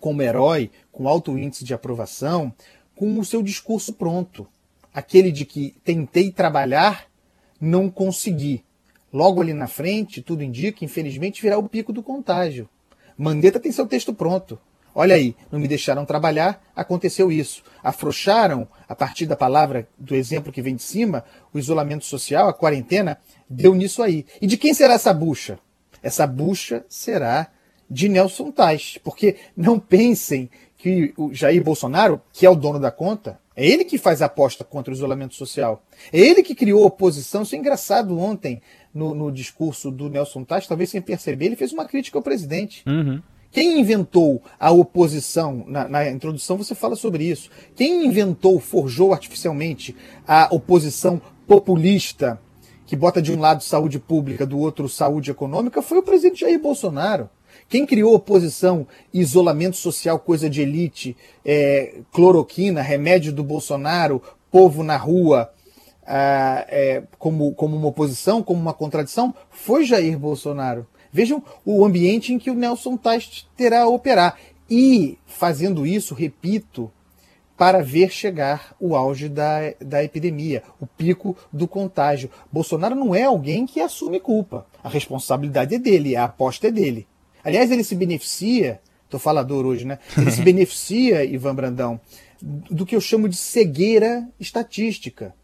como 0.00 0.22
herói, 0.22 0.70
com 0.92 1.08
alto 1.08 1.38
índice 1.38 1.64
de 1.64 1.74
aprovação, 1.74 2.52
com 2.94 3.18
o 3.18 3.24
seu 3.24 3.42
discurso 3.42 3.92
pronto. 3.92 4.46
Aquele 4.92 5.32
de 5.32 5.44
que 5.44 5.74
tentei 5.84 6.30
trabalhar, 6.30 7.06
não 7.60 7.90
consegui. 7.90 8.62
Logo 9.12 9.40
ali 9.40 9.52
na 9.52 9.66
frente, 9.66 10.22
tudo 10.22 10.42
indica, 10.42 10.84
infelizmente, 10.84 11.40
virá 11.40 11.58
o 11.58 11.68
pico 11.68 11.92
do 11.92 12.02
contágio. 12.02 12.68
Mandetta 13.16 13.60
tem 13.60 13.72
seu 13.72 13.86
texto 13.86 14.12
pronto. 14.12 14.58
Olha 14.94 15.16
aí, 15.16 15.34
não 15.50 15.58
me 15.58 15.66
deixaram 15.66 16.04
trabalhar, 16.04 16.62
aconteceu 16.74 17.32
isso. 17.32 17.64
Afrouxaram, 17.82 18.68
a 18.88 18.94
partir 18.94 19.26
da 19.26 19.34
palavra, 19.34 19.88
do 19.98 20.14
exemplo 20.14 20.52
que 20.52 20.62
vem 20.62 20.76
de 20.76 20.82
cima, 20.82 21.24
o 21.52 21.58
isolamento 21.58 22.04
social, 22.04 22.48
a 22.48 22.54
quarentena, 22.54 23.18
deu 23.50 23.74
nisso 23.74 24.02
aí. 24.02 24.24
E 24.40 24.46
de 24.46 24.56
quem 24.56 24.72
será 24.72 24.94
essa 24.94 25.12
bucha? 25.12 25.58
Essa 26.00 26.26
bucha 26.26 26.84
será 26.88 27.50
de 27.88 28.08
Nelson 28.08 28.50
Tais. 28.50 28.98
Porque 29.02 29.36
não 29.56 29.78
pensem 29.78 30.50
que 30.76 31.14
o 31.16 31.32
Jair 31.32 31.62
Bolsonaro, 31.62 32.20
que 32.32 32.44
é 32.44 32.50
o 32.50 32.54
dono 32.54 32.78
da 32.78 32.90
conta, 32.90 33.38
é 33.56 33.66
ele 33.66 33.84
que 33.84 33.98
faz 33.98 34.20
a 34.20 34.26
aposta 34.26 34.64
contra 34.64 34.92
o 34.92 34.96
isolamento 34.96 35.34
social. 35.34 35.82
É 36.12 36.18
ele 36.18 36.42
que 36.42 36.54
criou 36.54 36.82
a 36.82 36.86
oposição. 36.86 37.42
Isso 37.42 37.54
é 37.54 37.58
engraçado 37.58 38.18
ontem 38.18 38.60
no, 38.92 39.14
no 39.14 39.30
discurso 39.30 39.90
do 39.90 40.08
Nelson 40.08 40.44
Tais, 40.44 40.66
talvez 40.66 40.90
sem 40.90 41.02
perceber, 41.02 41.46
ele 41.46 41.56
fez 41.56 41.72
uma 41.72 41.84
crítica 41.84 42.16
ao 42.16 42.22
presidente. 42.22 42.82
Uhum. 42.86 43.20
Quem 43.50 43.78
inventou 43.78 44.42
a 44.58 44.70
oposição? 44.72 45.64
Na, 45.66 45.88
na, 45.88 46.10
introdução 46.10 46.56
você 46.56 46.74
fala 46.74 46.96
sobre 46.96 47.24
isso. 47.24 47.50
Quem 47.76 48.04
inventou, 48.04 48.58
forjou 48.58 49.12
artificialmente 49.12 49.94
a 50.26 50.48
oposição 50.52 51.20
populista, 51.46 52.40
que 52.84 52.96
bota 52.96 53.22
de 53.22 53.32
um 53.32 53.38
lado 53.38 53.62
saúde 53.62 53.98
pública, 53.98 54.44
do 54.44 54.58
outro 54.58 54.88
saúde 54.88 55.30
econômica, 55.30 55.80
foi 55.82 55.98
o 55.98 56.02
presidente 56.02 56.40
Jair 56.40 56.60
Bolsonaro. 56.60 57.30
Quem 57.74 57.84
criou 57.84 58.14
oposição, 58.14 58.86
isolamento 59.12 59.76
social, 59.76 60.16
coisa 60.20 60.48
de 60.48 60.62
elite, 60.62 61.16
é, 61.44 62.02
cloroquina, 62.12 62.80
remédio 62.80 63.32
do 63.32 63.42
Bolsonaro, 63.42 64.22
povo 64.48 64.84
na 64.84 64.96
rua, 64.96 65.52
ah, 66.06 66.64
é, 66.68 67.02
como, 67.18 67.52
como 67.52 67.76
uma 67.76 67.88
oposição, 67.88 68.44
como 68.44 68.60
uma 68.60 68.72
contradição, 68.72 69.34
foi 69.50 69.84
Jair 69.84 70.16
Bolsonaro. 70.16 70.86
Vejam 71.12 71.42
o 71.64 71.84
ambiente 71.84 72.32
em 72.32 72.38
que 72.38 72.48
o 72.48 72.54
Nelson 72.54 72.96
Tais 72.96 73.44
terá 73.56 73.82
a 73.82 73.88
operar. 73.88 74.38
E, 74.70 75.18
fazendo 75.26 75.84
isso, 75.84 76.14
repito, 76.14 76.88
para 77.56 77.82
ver 77.82 78.12
chegar 78.12 78.76
o 78.78 78.94
auge 78.94 79.28
da, 79.28 79.74
da 79.80 80.04
epidemia, 80.04 80.62
o 80.80 80.86
pico 80.86 81.36
do 81.52 81.66
contágio. 81.66 82.30
Bolsonaro 82.52 82.94
não 82.94 83.12
é 83.12 83.24
alguém 83.24 83.66
que 83.66 83.80
assume 83.80 84.20
culpa. 84.20 84.64
A 84.80 84.88
responsabilidade 84.88 85.74
é 85.74 85.78
dele, 85.80 86.14
a 86.14 86.22
aposta 86.22 86.68
é 86.68 86.70
dele. 86.70 87.04
Aliás, 87.44 87.70
ele 87.70 87.84
se 87.84 87.94
beneficia, 87.94 88.80
estou 89.04 89.20
falador 89.20 89.66
hoje, 89.66 89.84
né? 89.84 89.98
Ele 90.16 90.30
se 90.30 90.40
beneficia, 90.42 91.24
Ivan 91.24 91.54
Brandão, 91.54 92.00
do 92.42 92.84
que 92.84 92.96
eu 92.96 93.00
chamo 93.00 93.28
de 93.28 93.36
cegueira 93.36 94.26
estatística. 94.40 95.34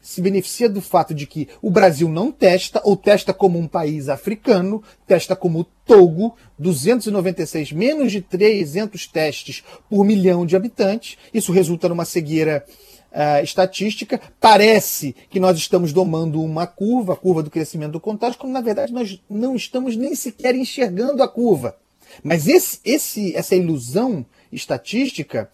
Se 0.00 0.22
beneficia 0.22 0.68
do 0.68 0.80
fato 0.80 1.12
de 1.12 1.26
que 1.26 1.46
o 1.60 1.70
Brasil 1.70 2.08
não 2.08 2.32
testa, 2.32 2.80
ou 2.84 2.96
testa 2.96 3.34
como 3.34 3.58
um 3.58 3.68
país 3.68 4.08
africano, 4.08 4.82
testa 5.06 5.36
como 5.36 5.66
Togo, 5.84 6.34
296, 6.58 7.72
menos 7.72 8.10
de 8.10 8.22
300 8.22 9.06
testes 9.06 9.62
por 9.90 10.04
milhão 10.04 10.46
de 10.46 10.56
habitantes. 10.56 11.18
Isso 11.34 11.52
resulta 11.52 11.88
numa 11.88 12.06
cegueira 12.06 12.64
uh, 13.12 13.42
estatística, 13.42 14.20
parece 14.40 15.14
que 15.28 15.40
nós 15.40 15.56
estamos 15.58 15.92
domando 15.92 16.42
uma 16.42 16.66
curva, 16.66 17.12
a 17.14 17.16
curva 17.16 17.42
do 17.42 17.50
crescimento 17.50 17.92
do 17.92 18.00
contágio, 18.00 18.38
quando 18.38 18.52
na 18.52 18.60
verdade 18.60 18.92
nós 18.92 19.20
não 19.28 19.54
estamos 19.54 19.96
nem 19.96 20.14
sequer 20.14 20.54
enxergando 20.54 21.22
a 21.22 21.28
curva. 21.28 21.76
Mas 22.22 22.48
esse, 22.48 22.80
esse, 22.84 23.34
essa 23.36 23.54
ilusão 23.54 24.24
estatística 24.52 25.48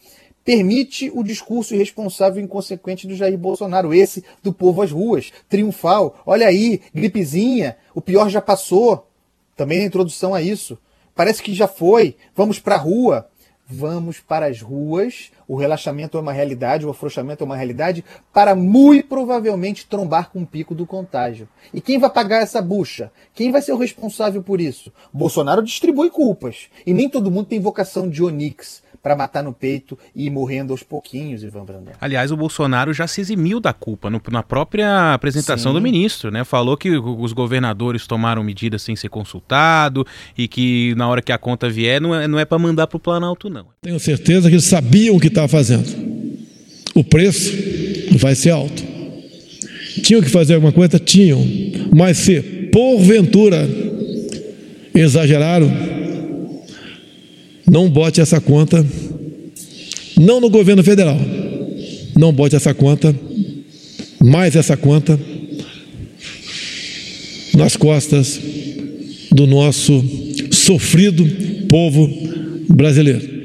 permite 0.44 1.10
o 1.12 1.25
discurso 1.25 1.75
irresponsável 1.75 2.40
e 2.40 2.44
inconsequente 2.44 3.06
do 3.06 3.16
Jair 3.16 3.36
Bolsonaro, 3.36 3.92
esse 3.92 4.25
do 4.42 4.52
povo 4.52 4.80
às 4.80 4.92
ruas, 4.92 5.32
triunfal. 5.48 6.22
Olha 6.25 6.46
aí, 6.46 6.80
gripezinha, 6.94 7.76
o 7.94 8.00
pior 8.00 8.28
já 8.28 8.40
passou. 8.40 9.08
Também 9.56 9.78
na 9.78 9.86
introdução 9.86 10.34
a 10.34 10.42
isso. 10.42 10.78
Parece 11.14 11.42
que 11.42 11.54
já 11.54 11.66
foi. 11.66 12.14
Vamos 12.34 12.58
para 12.58 12.76
a 12.76 12.78
rua 12.78 13.26
vamos 13.66 14.20
para 14.20 14.46
as 14.46 14.61
ruas, 14.61 15.32
o 15.49 15.56
relaxamento 15.56 16.16
é 16.16 16.20
uma 16.20 16.32
realidade, 16.32 16.87
o 16.87 16.90
afrouxamento 16.90 17.42
é 17.42 17.46
uma 17.46 17.56
realidade, 17.56 18.04
para 18.32 18.54
muito 18.54 19.08
provavelmente 19.08 19.87
trombar 19.87 20.30
com 20.30 20.42
o 20.42 20.46
pico 20.46 20.75
do 20.75 20.87
contágio. 20.87 21.49
E 21.75 21.80
quem 21.80 21.99
vai 21.99 22.11
pagar 22.11 22.42
essa 22.42 22.62
bucha? 22.62 23.11
Quem 23.35 23.50
vai 23.50 23.61
ser 23.61 23.73
o 23.73 23.76
responsável 23.76 24.42
por 24.42 24.61
isso? 24.61 24.92
Bolsonaro 25.12 25.62
distribui 25.62 26.11
culpas. 26.11 26.68
E 26.87 26.94
nem 26.94 27.08
todo 27.08 27.30
mundo 27.30 27.46
tem 27.46 27.61
vocação 27.61 28.08
de 28.08 28.23
Onix 28.23 28.82
para 29.06 29.14
matar 29.14 29.44
no 29.44 29.52
peito 29.52 29.96
e 30.16 30.26
ir 30.26 30.30
morrendo 30.30 30.72
aos 30.72 30.82
pouquinhos, 30.82 31.44
Ivan 31.44 31.64
Brandão. 31.64 31.92
Aliás, 32.00 32.32
o 32.32 32.36
Bolsonaro 32.36 32.92
já 32.92 33.06
se 33.06 33.20
eximiu 33.20 33.60
da 33.60 33.72
culpa 33.72 34.10
no, 34.10 34.20
na 34.32 34.42
própria 34.42 35.14
apresentação 35.14 35.70
Sim. 35.70 35.78
do 35.78 35.80
ministro, 35.80 36.28
né? 36.28 36.42
Falou 36.42 36.76
que 36.76 36.90
os 36.98 37.32
governadores 37.32 38.04
tomaram 38.04 38.42
medidas 38.42 38.82
sem 38.82 38.96
ser 38.96 39.08
consultado 39.08 40.04
e 40.36 40.48
que 40.48 40.92
na 40.96 41.08
hora 41.08 41.22
que 41.22 41.30
a 41.30 41.38
conta 41.38 41.70
vier 41.70 42.00
não 42.00 42.16
é, 42.16 42.26
não 42.26 42.36
é 42.36 42.44
para 42.44 42.58
mandar 42.58 42.88
para 42.88 42.96
o 42.96 42.98
Planalto, 42.98 43.48
não. 43.48 43.66
Tenho 43.80 44.00
certeza 44.00 44.48
que 44.48 44.56
eles 44.56 44.64
sabiam 44.64 45.14
o 45.14 45.20
que 45.20 45.28
estavam 45.28 45.50
fazendo. 45.50 45.86
O 46.92 47.04
preço 47.04 47.52
vai 48.18 48.34
ser 48.34 48.50
alto. 48.50 48.82
Tinham 50.02 50.20
que 50.20 50.28
fazer 50.28 50.54
alguma 50.54 50.72
coisa? 50.72 50.98
Tinham. 50.98 51.46
Mas 51.94 52.18
se 52.18 52.42
porventura 52.72 53.68
exageraram, 54.92 55.70
não 57.70 57.88
bote 57.90 58.20
essa 58.20 58.40
conta, 58.40 58.85
não 60.16 60.40
no 60.40 60.49
governo 60.49 60.82
federal, 60.82 61.16
não 62.16 62.32
bote 62.32 62.56
essa 62.56 62.73
conta, 62.73 63.14
mais 64.23 64.56
essa 64.56 64.76
conta, 64.76 65.18
nas 67.54 67.76
costas 67.76 68.38
do 69.32 69.46
nosso 69.46 70.02
sofrido 70.52 71.25
povo 71.68 72.08
brasileiro. 72.68 73.37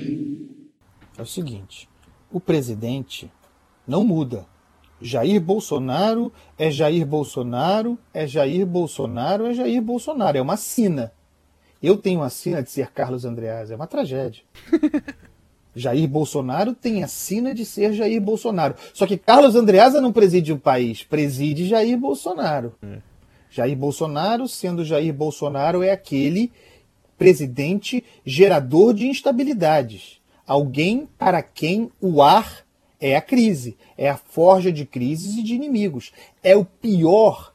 É 1.17 1.21
o 1.21 1.25
seguinte: 1.25 1.87
o 2.31 2.39
presidente 2.39 3.29
não 3.87 4.03
muda. 4.03 4.45
Jair 5.01 5.41
Bolsonaro 5.41 6.31
é 6.59 6.69
Jair 6.69 7.05
Bolsonaro, 7.05 7.97
é 8.13 8.27
Jair 8.27 8.65
Bolsonaro, 8.65 9.47
é 9.47 9.53
Jair 9.53 9.81
Bolsonaro. 9.81 10.37
É 10.37 10.41
uma 10.41 10.57
sina. 10.57 11.11
Eu 11.81 11.97
tenho 11.97 12.21
a 12.21 12.29
sina 12.29 12.61
de 12.61 12.69
ser 12.69 12.91
Carlos 12.91 13.25
Andreas, 13.25 13.71
é 13.71 13.75
uma 13.75 13.88
tragédia. 13.88 14.43
Jair 15.75 16.07
Bolsonaro 16.07 16.73
tem 16.73 17.03
a 17.03 17.07
sina 17.07 17.55
de 17.55 17.65
ser 17.65 17.93
Jair 17.93 18.21
Bolsonaro. 18.21 18.75
Só 18.93 19.07
que 19.07 19.17
Carlos 19.17 19.55
Andreasa 19.55 20.01
não 20.01 20.11
preside 20.11 20.51
o 20.51 20.59
país, 20.59 21.03
preside 21.03 21.67
Jair 21.67 21.97
Bolsonaro. 21.97 22.73
É. 22.83 22.97
Jair 23.50 23.77
Bolsonaro, 23.77 24.47
sendo 24.47 24.83
Jair 24.85 25.13
Bolsonaro, 25.13 25.81
é 25.81 25.91
aquele 25.91 26.51
presidente 27.17 28.03
gerador 28.25 28.93
de 28.93 29.07
instabilidades. 29.07 30.19
Alguém 30.45 31.07
para 31.17 31.41
quem 31.41 31.89
o 32.01 32.21
ar 32.21 32.65
é 33.00 33.15
a 33.15 33.21
crise, 33.21 33.77
é 33.97 34.09
a 34.09 34.17
forja 34.17 34.71
de 34.71 34.85
crises 34.85 35.38
e 35.38 35.43
de 35.43 35.53
inimigos. 35.55 36.11
É 36.43 36.55
o 36.55 36.65
pior 36.65 37.50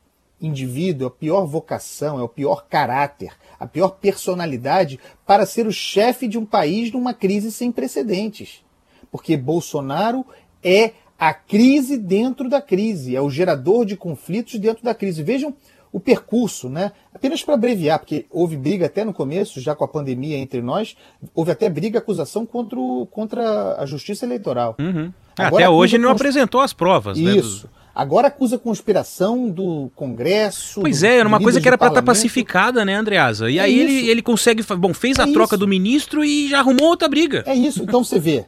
indivíduo, 0.46 1.06
é 1.06 1.08
a 1.08 1.10
pior 1.10 1.46
vocação, 1.46 2.18
é 2.18 2.22
o 2.22 2.28
pior 2.28 2.66
caráter, 2.68 3.32
a 3.58 3.66
pior 3.66 3.90
personalidade 3.90 4.98
para 5.26 5.46
ser 5.46 5.66
o 5.66 5.72
chefe 5.72 6.28
de 6.28 6.38
um 6.38 6.44
país 6.44 6.92
numa 6.92 7.12
crise 7.12 7.50
sem 7.50 7.72
precedentes. 7.72 8.64
Porque 9.10 9.36
Bolsonaro 9.36 10.24
é 10.62 10.92
a 11.18 11.32
crise 11.32 11.96
dentro 11.96 12.48
da 12.48 12.60
crise, 12.60 13.16
é 13.16 13.20
o 13.20 13.30
gerador 13.30 13.84
de 13.86 13.96
conflitos 13.96 14.58
dentro 14.58 14.84
da 14.84 14.94
crise. 14.94 15.22
Vejam 15.22 15.54
o 15.92 16.00
percurso, 16.00 16.68
né? 16.68 16.92
Apenas 17.14 17.42
para 17.42 17.54
abreviar, 17.54 17.98
porque 17.98 18.26
houve 18.30 18.56
briga 18.56 18.84
até 18.84 19.02
no 19.02 19.14
começo, 19.14 19.60
já 19.60 19.74
com 19.74 19.82
a 19.82 19.88
pandemia 19.88 20.36
entre 20.36 20.60
nós, 20.60 20.94
houve 21.34 21.50
até 21.50 21.70
briga, 21.70 21.98
acusação 21.98 22.44
contra, 22.44 22.78
o, 22.78 23.06
contra 23.06 23.80
a 23.80 23.86
justiça 23.86 24.26
eleitoral. 24.26 24.76
Uhum. 24.78 25.10
Até 25.38 25.68
hoje 25.68 25.96
ele 25.96 26.02
não 26.02 26.10
apresentou 26.10 26.60
as 26.60 26.74
provas. 26.74 27.16
Isso. 27.16 27.66
Né, 27.66 27.72
do... 27.72 27.85
Agora 27.96 28.28
acusa 28.28 28.58
conspiração 28.58 29.48
do 29.48 29.90
Congresso. 29.96 30.82
Pois 30.82 31.02
é, 31.02 31.16
era 31.16 31.26
uma 31.26 31.40
coisa 31.40 31.58
que 31.58 31.66
era 31.66 31.78
para 31.78 31.88
estar 31.88 32.02
tá 32.02 32.04
pacificada, 32.04 32.84
né, 32.84 32.94
Andreasa? 32.94 33.50
E 33.50 33.56
é 33.56 33.62
aí 33.62 33.80
ele, 33.80 34.10
ele 34.10 34.20
consegue. 34.20 34.62
Bom, 34.62 34.92
fez 34.92 35.18
é 35.18 35.22
a 35.22 35.32
troca 35.32 35.56
do 35.56 35.66
ministro 35.66 36.22
e 36.22 36.46
já 36.46 36.58
arrumou 36.58 36.88
outra 36.88 37.08
briga. 37.08 37.42
É 37.46 37.54
isso. 37.54 37.82
Então 37.82 38.04
você 38.04 38.18
vê, 38.18 38.44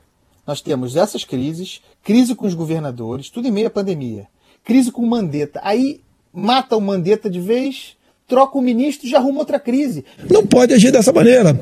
nós 0.47 0.61
temos 0.61 0.97
essas 0.97 1.25
crises, 1.25 1.81
crise 2.05 2.35
com 2.35 2.47
os 2.47 2.53
governadores, 2.53 3.31
tudo 3.31 3.49
em 3.49 3.51
meio 3.51 3.69
à 3.69 3.71
pandemia. 3.71 4.27
Crise 4.63 4.93
com 4.93 5.01
o 5.01 5.07
Mandetta. 5.07 5.61
Aí 5.65 6.03
mata 6.31 6.77
o 6.77 6.81
Mandetta 6.83 7.31
de 7.31 7.41
vez, 7.41 7.97
troca 8.29 8.59
o 8.59 8.61
ministro 8.61 9.07
e 9.07 9.11
já 9.11 9.17
arruma 9.17 9.41
outra 9.41 9.59
crise. 9.59 10.05
Não 10.31 10.47
pode 10.47 10.75
agir 10.75 10.91
dessa 10.91 11.11
maneira. 11.11 11.59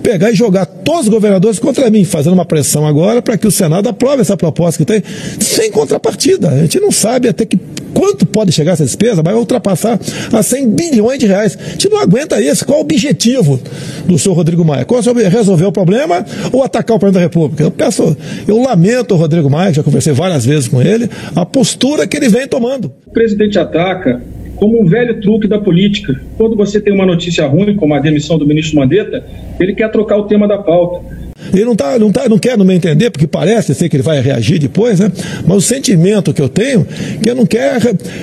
Pegar 0.00 0.30
e 0.30 0.34
jogar 0.34 0.64
todos 0.64 1.02
os 1.02 1.08
governadores 1.08 1.58
contra 1.58 1.90
mim, 1.90 2.04
fazendo 2.04 2.34
uma 2.34 2.44
pressão 2.44 2.86
agora 2.86 3.20
para 3.20 3.36
que 3.36 3.48
o 3.48 3.50
Senado 3.50 3.88
aprove 3.88 4.22
essa 4.22 4.36
proposta 4.36 4.78
que 4.78 4.84
tem, 4.84 5.02
sem 5.40 5.72
contrapartida. 5.72 6.50
A 6.50 6.58
gente 6.58 6.78
não 6.78 6.92
sabe 6.92 7.28
até 7.28 7.44
que 7.44 7.58
quanto 7.92 8.24
pode 8.26 8.52
chegar 8.52 8.72
essa 8.72 8.84
despesa, 8.84 9.22
vai 9.22 9.34
ultrapassar 9.34 9.98
a 10.32 10.40
100 10.40 10.70
bilhões 10.70 11.18
de 11.18 11.26
reais. 11.26 11.58
A 11.60 11.70
gente 11.70 11.88
não 11.88 11.98
aguenta 11.98 12.40
isso. 12.40 12.64
Qual 12.64 12.78
o 12.78 12.82
objetivo 12.82 13.60
do 14.06 14.16
senhor 14.16 14.36
Rodrigo 14.36 14.64
Maia? 14.64 14.84
Qual 14.84 15.00
é 15.00 15.28
resolver 15.28 15.64
o 15.64 15.72
problema 15.72 16.24
ou 16.52 16.62
atacar 16.62 16.96
o 16.96 17.00
presidente 17.00 17.22
da 17.22 17.26
República? 17.26 17.64
Eu 17.64 17.72
peço, 17.72 18.16
eu 18.46 18.62
lamento 18.62 19.14
o 19.14 19.16
Rodrigo 19.16 19.50
Maia, 19.50 19.72
já 19.72 19.82
conversei 19.82 20.12
várias 20.12 20.44
vezes 20.44 20.68
com 20.68 20.80
ele, 20.80 21.10
a 21.34 21.44
postura 21.44 22.06
que 22.06 22.16
ele 22.16 22.28
vem 22.28 22.46
tomando. 22.46 22.92
O 23.04 23.10
presidente 23.10 23.58
ataca 23.58 24.22
como 24.56 24.80
um 24.80 24.86
velho 24.86 25.20
truque 25.20 25.48
da 25.48 25.58
política. 25.58 26.20
Quando 26.36 26.56
você 26.56 26.80
tem 26.80 26.92
uma 26.92 27.06
notícia 27.06 27.46
ruim, 27.46 27.74
como 27.74 27.94
a 27.94 28.00
demissão 28.00 28.38
do 28.38 28.46
ministro 28.46 28.76
Mandetta, 28.76 29.24
ele 29.58 29.74
quer 29.74 29.90
trocar 29.90 30.16
o 30.16 30.24
tema 30.24 30.46
da 30.46 30.58
pauta. 30.58 31.24
Ele 31.52 31.64
não, 31.64 31.76
tá, 31.76 31.98
não, 31.98 32.10
tá, 32.10 32.28
não 32.28 32.38
quer 32.38 32.56
no 32.56 32.64
meu 32.64 32.74
entender, 32.74 33.10
porque 33.10 33.26
parece 33.26 33.74
ser 33.74 33.88
que 33.88 33.96
ele 33.96 34.02
vai 34.02 34.20
reagir 34.20 34.58
depois, 34.58 34.98
né? 34.98 35.10
mas 35.46 35.56
o 35.58 35.60
sentimento 35.60 36.32
que 36.32 36.40
eu 36.40 36.48
tenho 36.48 36.86
que 37.22 37.28
ele 37.28 37.34
não 37.34 37.46
quer, 37.46 37.80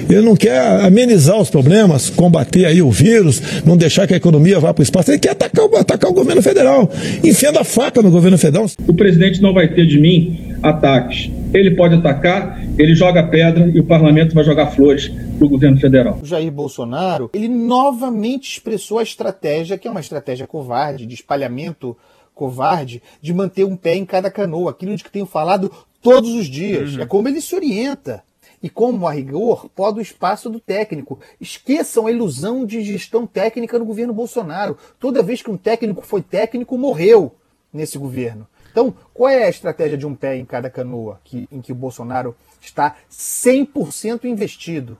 ele 0.09 0.21
não 0.21 0.35
quer 0.35 0.59
amenizar 0.81 1.39
os 1.39 1.49
problemas, 1.49 2.09
combater 2.09 2.65
aí 2.65 2.81
o 2.81 2.89
vírus, 2.89 3.41
não 3.65 3.77
deixar 3.77 4.07
que 4.07 4.13
a 4.13 4.17
economia 4.17 4.59
vá 4.59 4.73
para 4.73 4.81
o 4.81 4.83
espaço. 4.83 5.11
Ele 5.11 5.19
quer 5.19 5.31
atacar, 5.31 5.65
atacar 5.77 6.09
o 6.09 6.13
governo 6.13 6.41
federal, 6.41 6.89
enfiando 7.23 7.59
a 7.59 7.63
faca 7.63 8.01
no 8.01 8.09
governo 8.09 8.37
federal. 8.37 8.69
O 8.87 8.93
presidente 8.93 9.41
não 9.41 9.53
vai 9.53 9.67
ter 9.67 9.85
de 9.85 9.99
mim 9.99 10.50
ataques. 10.61 11.31
Ele 11.53 11.75
pode 11.75 11.95
atacar, 11.95 12.61
ele 12.77 12.95
joga 12.95 13.23
pedra 13.23 13.67
e 13.67 13.79
o 13.79 13.83
parlamento 13.83 14.33
vai 14.33 14.43
jogar 14.43 14.67
flores 14.67 15.07
para 15.07 15.45
o 15.45 15.49
governo 15.49 15.79
federal. 15.79 16.19
O 16.21 16.25
Jair 16.25 16.51
Bolsonaro, 16.51 17.29
ele 17.33 17.47
novamente 17.47 18.53
expressou 18.53 18.99
a 18.99 19.03
estratégia, 19.03 19.77
que 19.77 19.87
é 19.87 19.91
uma 19.91 19.99
estratégia 19.99 20.47
covarde, 20.47 21.05
de 21.05 21.15
espalhamento 21.15 21.97
covarde, 22.33 23.01
de 23.21 23.33
manter 23.33 23.65
um 23.65 23.75
pé 23.75 23.95
em 23.95 24.05
cada 24.05 24.31
canoa, 24.31 24.71
aquilo 24.71 24.95
de 24.95 25.03
que 25.03 25.11
tenho 25.11 25.25
falado 25.25 25.71
todos 26.01 26.31
os 26.31 26.47
dias. 26.47 26.95
Uhum. 26.95 27.01
É 27.01 27.05
como 27.05 27.27
ele 27.27 27.41
se 27.41 27.55
orienta. 27.55 28.23
E 28.63 28.69
como, 28.69 29.07
a 29.07 29.11
rigor, 29.11 29.67
pode 29.75 29.97
o 29.97 30.01
espaço 30.01 30.47
do 30.47 30.59
técnico. 30.59 31.19
Esqueçam 31.39 32.05
a 32.05 32.11
ilusão 32.11 32.63
de 32.63 32.83
gestão 32.83 33.25
técnica 33.25 33.79
no 33.79 33.85
governo 33.85 34.13
Bolsonaro. 34.13 34.77
Toda 34.99 35.23
vez 35.23 35.41
que 35.41 35.49
um 35.49 35.57
técnico 35.57 36.05
foi 36.05 36.21
técnico, 36.21 36.77
morreu 36.77 37.31
nesse 37.73 37.97
governo. 37.97 38.45
Então, 38.71 38.95
qual 39.13 39.29
é 39.29 39.43
a 39.43 39.49
estratégia 39.49 39.97
de 39.97 40.07
um 40.07 40.15
pé 40.15 40.37
em 40.37 40.45
cada 40.45 40.69
canoa 40.69 41.19
que, 41.25 41.47
em 41.51 41.59
que 41.59 41.73
o 41.73 41.75
Bolsonaro 41.75 42.35
está 42.61 42.95
100% 43.11 44.23
investido? 44.23 44.97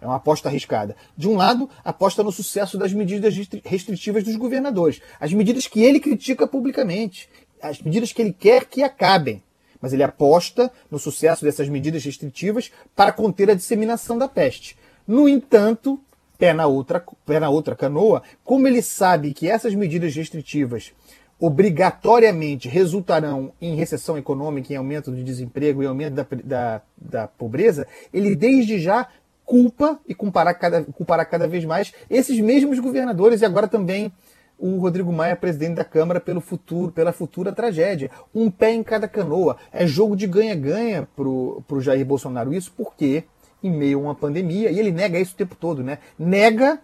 É 0.00 0.06
uma 0.06 0.16
aposta 0.16 0.48
arriscada. 0.48 0.96
De 1.16 1.28
um 1.28 1.36
lado, 1.36 1.70
aposta 1.84 2.22
no 2.22 2.32
sucesso 2.32 2.76
das 2.76 2.92
medidas 2.92 3.34
restritivas 3.64 4.24
dos 4.24 4.36
governadores, 4.36 5.00
as 5.20 5.32
medidas 5.32 5.66
que 5.66 5.82
ele 5.82 6.00
critica 6.00 6.46
publicamente, 6.46 7.28
as 7.62 7.80
medidas 7.80 8.12
que 8.12 8.20
ele 8.20 8.32
quer 8.32 8.66
que 8.66 8.82
acabem. 8.82 9.42
Mas 9.80 9.92
ele 9.92 10.02
aposta 10.02 10.70
no 10.90 10.98
sucesso 10.98 11.44
dessas 11.44 11.68
medidas 11.68 12.04
restritivas 12.04 12.70
para 12.96 13.12
conter 13.12 13.48
a 13.48 13.54
disseminação 13.54 14.18
da 14.18 14.28
peste. 14.28 14.76
No 15.06 15.28
entanto, 15.28 16.00
pé 16.36 16.52
na 16.52 16.66
outra, 16.66 17.02
pé 17.24 17.38
na 17.38 17.48
outra 17.48 17.76
canoa, 17.76 18.22
como 18.42 18.66
ele 18.66 18.82
sabe 18.82 19.32
que 19.32 19.48
essas 19.48 19.74
medidas 19.74 20.14
restritivas 20.14 20.92
obrigatoriamente 21.38 22.68
resultarão 22.68 23.52
em 23.60 23.74
recessão 23.74 24.16
econômica, 24.16 24.72
em 24.72 24.76
aumento 24.76 25.10
do 25.10 25.22
desemprego 25.22 25.82
e 25.82 25.86
aumento 25.86 26.14
da, 26.14 26.26
da, 26.44 26.82
da 26.96 27.28
pobreza, 27.28 27.86
ele 28.12 28.34
desde 28.34 28.78
já 28.78 29.08
culpa 29.44 30.00
e 30.06 30.14
culpará 30.14 30.54
cada, 30.54 30.82
culpará 30.84 31.24
cada 31.24 31.46
vez 31.46 31.64
mais 31.64 31.92
esses 32.08 32.40
mesmos 32.40 32.78
governadores 32.78 33.42
e 33.42 33.44
agora 33.44 33.68
também 33.68 34.12
o 34.58 34.78
Rodrigo 34.78 35.12
Maia, 35.12 35.36
presidente 35.36 35.74
da 35.74 35.84
Câmara, 35.84 36.20
pelo 36.20 36.40
futuro, 36.40 36.92
pela 36.92 37.12
futura 37.12 37.52
tragédia. 37.52 38.10
Um 38.34 38.50
pé 38.50 38.72
em 38.72 38.82
cada 38.82 39.08
canoa. 39.08 39.56
É 39.72 39.86
jogo 39.86 40.16
de 40.16 40.26
ganha-ganha 40.26 41.08
pro, 41.16 41.62
pro 41.66 41.80
Jair 41.80 42.06
Bolsonaro. 42.06 42.54
Isso 42.54 42.72
porque, 42.76 43.24
em 43.62 43.70
meio 43.70 43.98
a 43.98 44.02
uma 44.02 44.14
pandemia, 44.14 44.70
e 44.70 44.78
ele 44.78 44.92
nega 44.92 45.18
isso 45.18 45.34
o 45.34 45.36
tempo 45.36 45.56
todo, 45.56 45.82
né? 45.82 45.98
Nega 46.18 46.80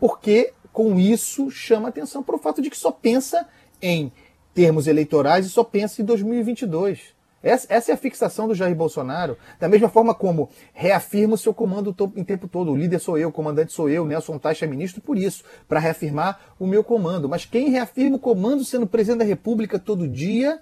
porque, 0.00 0.52
com 0.72 0.98
isso, 0.98 1.50
chama 1.50 1.90
atenção 1.90 2.22
para 2.22 2.34
o 2.34 2.38
fato 2.38 2.62
de 2.62 2.70
que 2.70 2.76
só 2.76 2.90
pensa 2.90 3.46
em 3.82 4.12
termos 4.54 4.86
eleitorais 4.86 5.46
e 5.46 5.50
só 5.50 5.64
pensa 5.64 6.00
em 6.00 6.04
2022. 6.04 7.00
Essa, 7.42 7.66
essa, 7.68 7.90
é 7.90 7.94
a 7.94 7.98
fixação 7.98 8.46
do 8.46 8.54
Jair 8.54 8.74
Bolsonaro. 8.74 9.36
Da 9.58 9.68
mesma 9.68 9.88
forma 9.88 10.14
como 10.14 10.48
reafirma 10.72 11.34
o 11.34 11.38
seu 11.38 11.52
comando 11.52 11.94
em 12.14 12.22
tempo 12.22 12.46
todo. 12.46 12.70
O 12.70 12.76
líder 12.76 13.00
sou 13.00 13.18
eu, 13.18 13.30
o 13.30 13.32
comandante 13.32 13.72
sou 13.72 13.88
eu, 13.88 14.06
Nelson 14.06 14.38
Taixa 14.38 14.64
é 14.64 14.68
ministro 14.68 15.02
por 15.02 15.18
isso, 15.18 15.42
para 15.68 15.80
reafirmar 15.80 16.40
o 16.58 16.66
meu 16.66 16.84
comando. 16.84 17.28
Mas 17.28 17.44
quem 17.44 17.70
reafirma 17.70 18.16
o 18.16 18.20
comando 18.20 18.64
sendo 18.64 18.86
presidente 18.86 19.18
da 19.18 19.24
República 19.24 19.78
todo 19.78 20.06
dia 20.06 20.60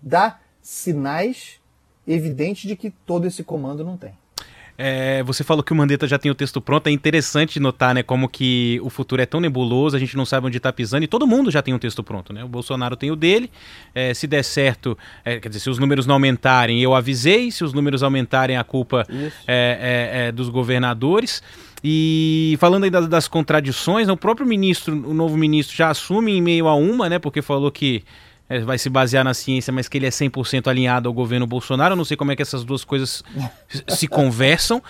dá 0.00 0.38
sinais 0.60 1.60
evidentes 2.06 2.68
de 2.68 2.76
que 2.76 2.90
todo 2.90 3.26
esse 3.26 3.42
comando 3.42 3.82
não 3.82 3.96
tem. 3.96 4.21
É, 4.76 5.22
você 5.22 5.44
falou 5.44 5.62
que 5.62 5.72
o 5.72 5.76
Mandetta 5.76 6.06
já 6.06 6.18
tem 6.18 6.30
o 6.30 6.34
texto 6.34 6.60
pronto. 6.60 6.86
É 6.86 6.90
interessante 6.90 7.60
notar, 7.60 7.94
né, 7.94 8.02
como 8.02 8.28
que 8.28 8.80
o 8.82 8.90
futuro 8.90 9.20
é 9.20 9.26
tão 9.26 9.40
nebuloso, 9.40 9.96
a 9.96 9.98
gente 9.98 10.16
não 10.16 10.24
sabe 10.24 10.46
onde 10.46 10.56
está 10.56 10.72
pisando 10.72 11.04
e 11.04 11.06
todo 11.06 11.26
mundo 11.26 11.50
já 11.50 11.62
tem 11.62 11.74
um 11.74 11.78
texto 11.78 12.02
pronto, 12.02 12.32
né? 12.32 12.42
O 12.42 12.48
Bolsonaro 12.48 12.96
tem 12.96 13.10
o 13.10 13.16
dele. 13.16 13.50
É, 13.94 14.14
se 14.14 14.26
der 14.26 14.42
certo, 14.42 14.96
é, 15.24 15.38
quer 15.38 15.48
dizer, 15.48 15.60
se 15.60 15.70
os 15.70 15.78
números 15.78 16.06
não 16.06 16.14
aumentarem, 16.14 16.80
eu 16.80 16.94
avisei. 16.94 17.50
Se 17.50 17.64
os 17.64 17.72
números 17.72 18.02
aumentarem, 18.02 18.56
a 18.56 18.64
culpa 18.64 19.06
é, 19.10 19.28
é, 19.46 20.26
é, 20.26 20.32
dos 20.32 20.48
governadores. 20.48 21.42
E 21.84 22.56
falando 22.60 22.84
ainda 22.84 23.06
das 23.08 23.26
contradições, 23.26 24.06
né, 24.06 24.12
o 24.12 24.16
próprio 24.16 24.46
ministro, 24.46 24.94
o 24.94 25.12
novo 25.12 25.36
ministro, 25.36 25.76
já 25.76 25.90
assume 25.90 26.32
em 26.32 26.40
meio 26.40 26.68
a 26.68 26.74
uma, 26.74 27.08
né? 27.08 27.18
Porque 27.18 27.42
falou 27.42 27.70
que 27.70 28.04
vai 28.60 28.78
se 28.78 28.88
basear 28.88 29.24
na 29.24 29.34
ciência, 29.34 29.72
mas 29.72 29.88
que 29.88 29.98
ele 29.98 30.06
é 30.06 30.10
100% 30.10 30.68
alinhado 30.68 31.08
ao 31.08 31.12
governo 31.12 31.46
Bolsonaro. 31.46 31.92
Eu 31.92 31.96
não 31.96 32.04
sei 32.04 32.16
como 32.16 32.32
é 32.32 32.36
que 32.36 32.42
essas 32.42 32.64
duas 32.64 32.84
coisas 32.84 33.22
se 33.88 34.06
conversam, 34.06 34.82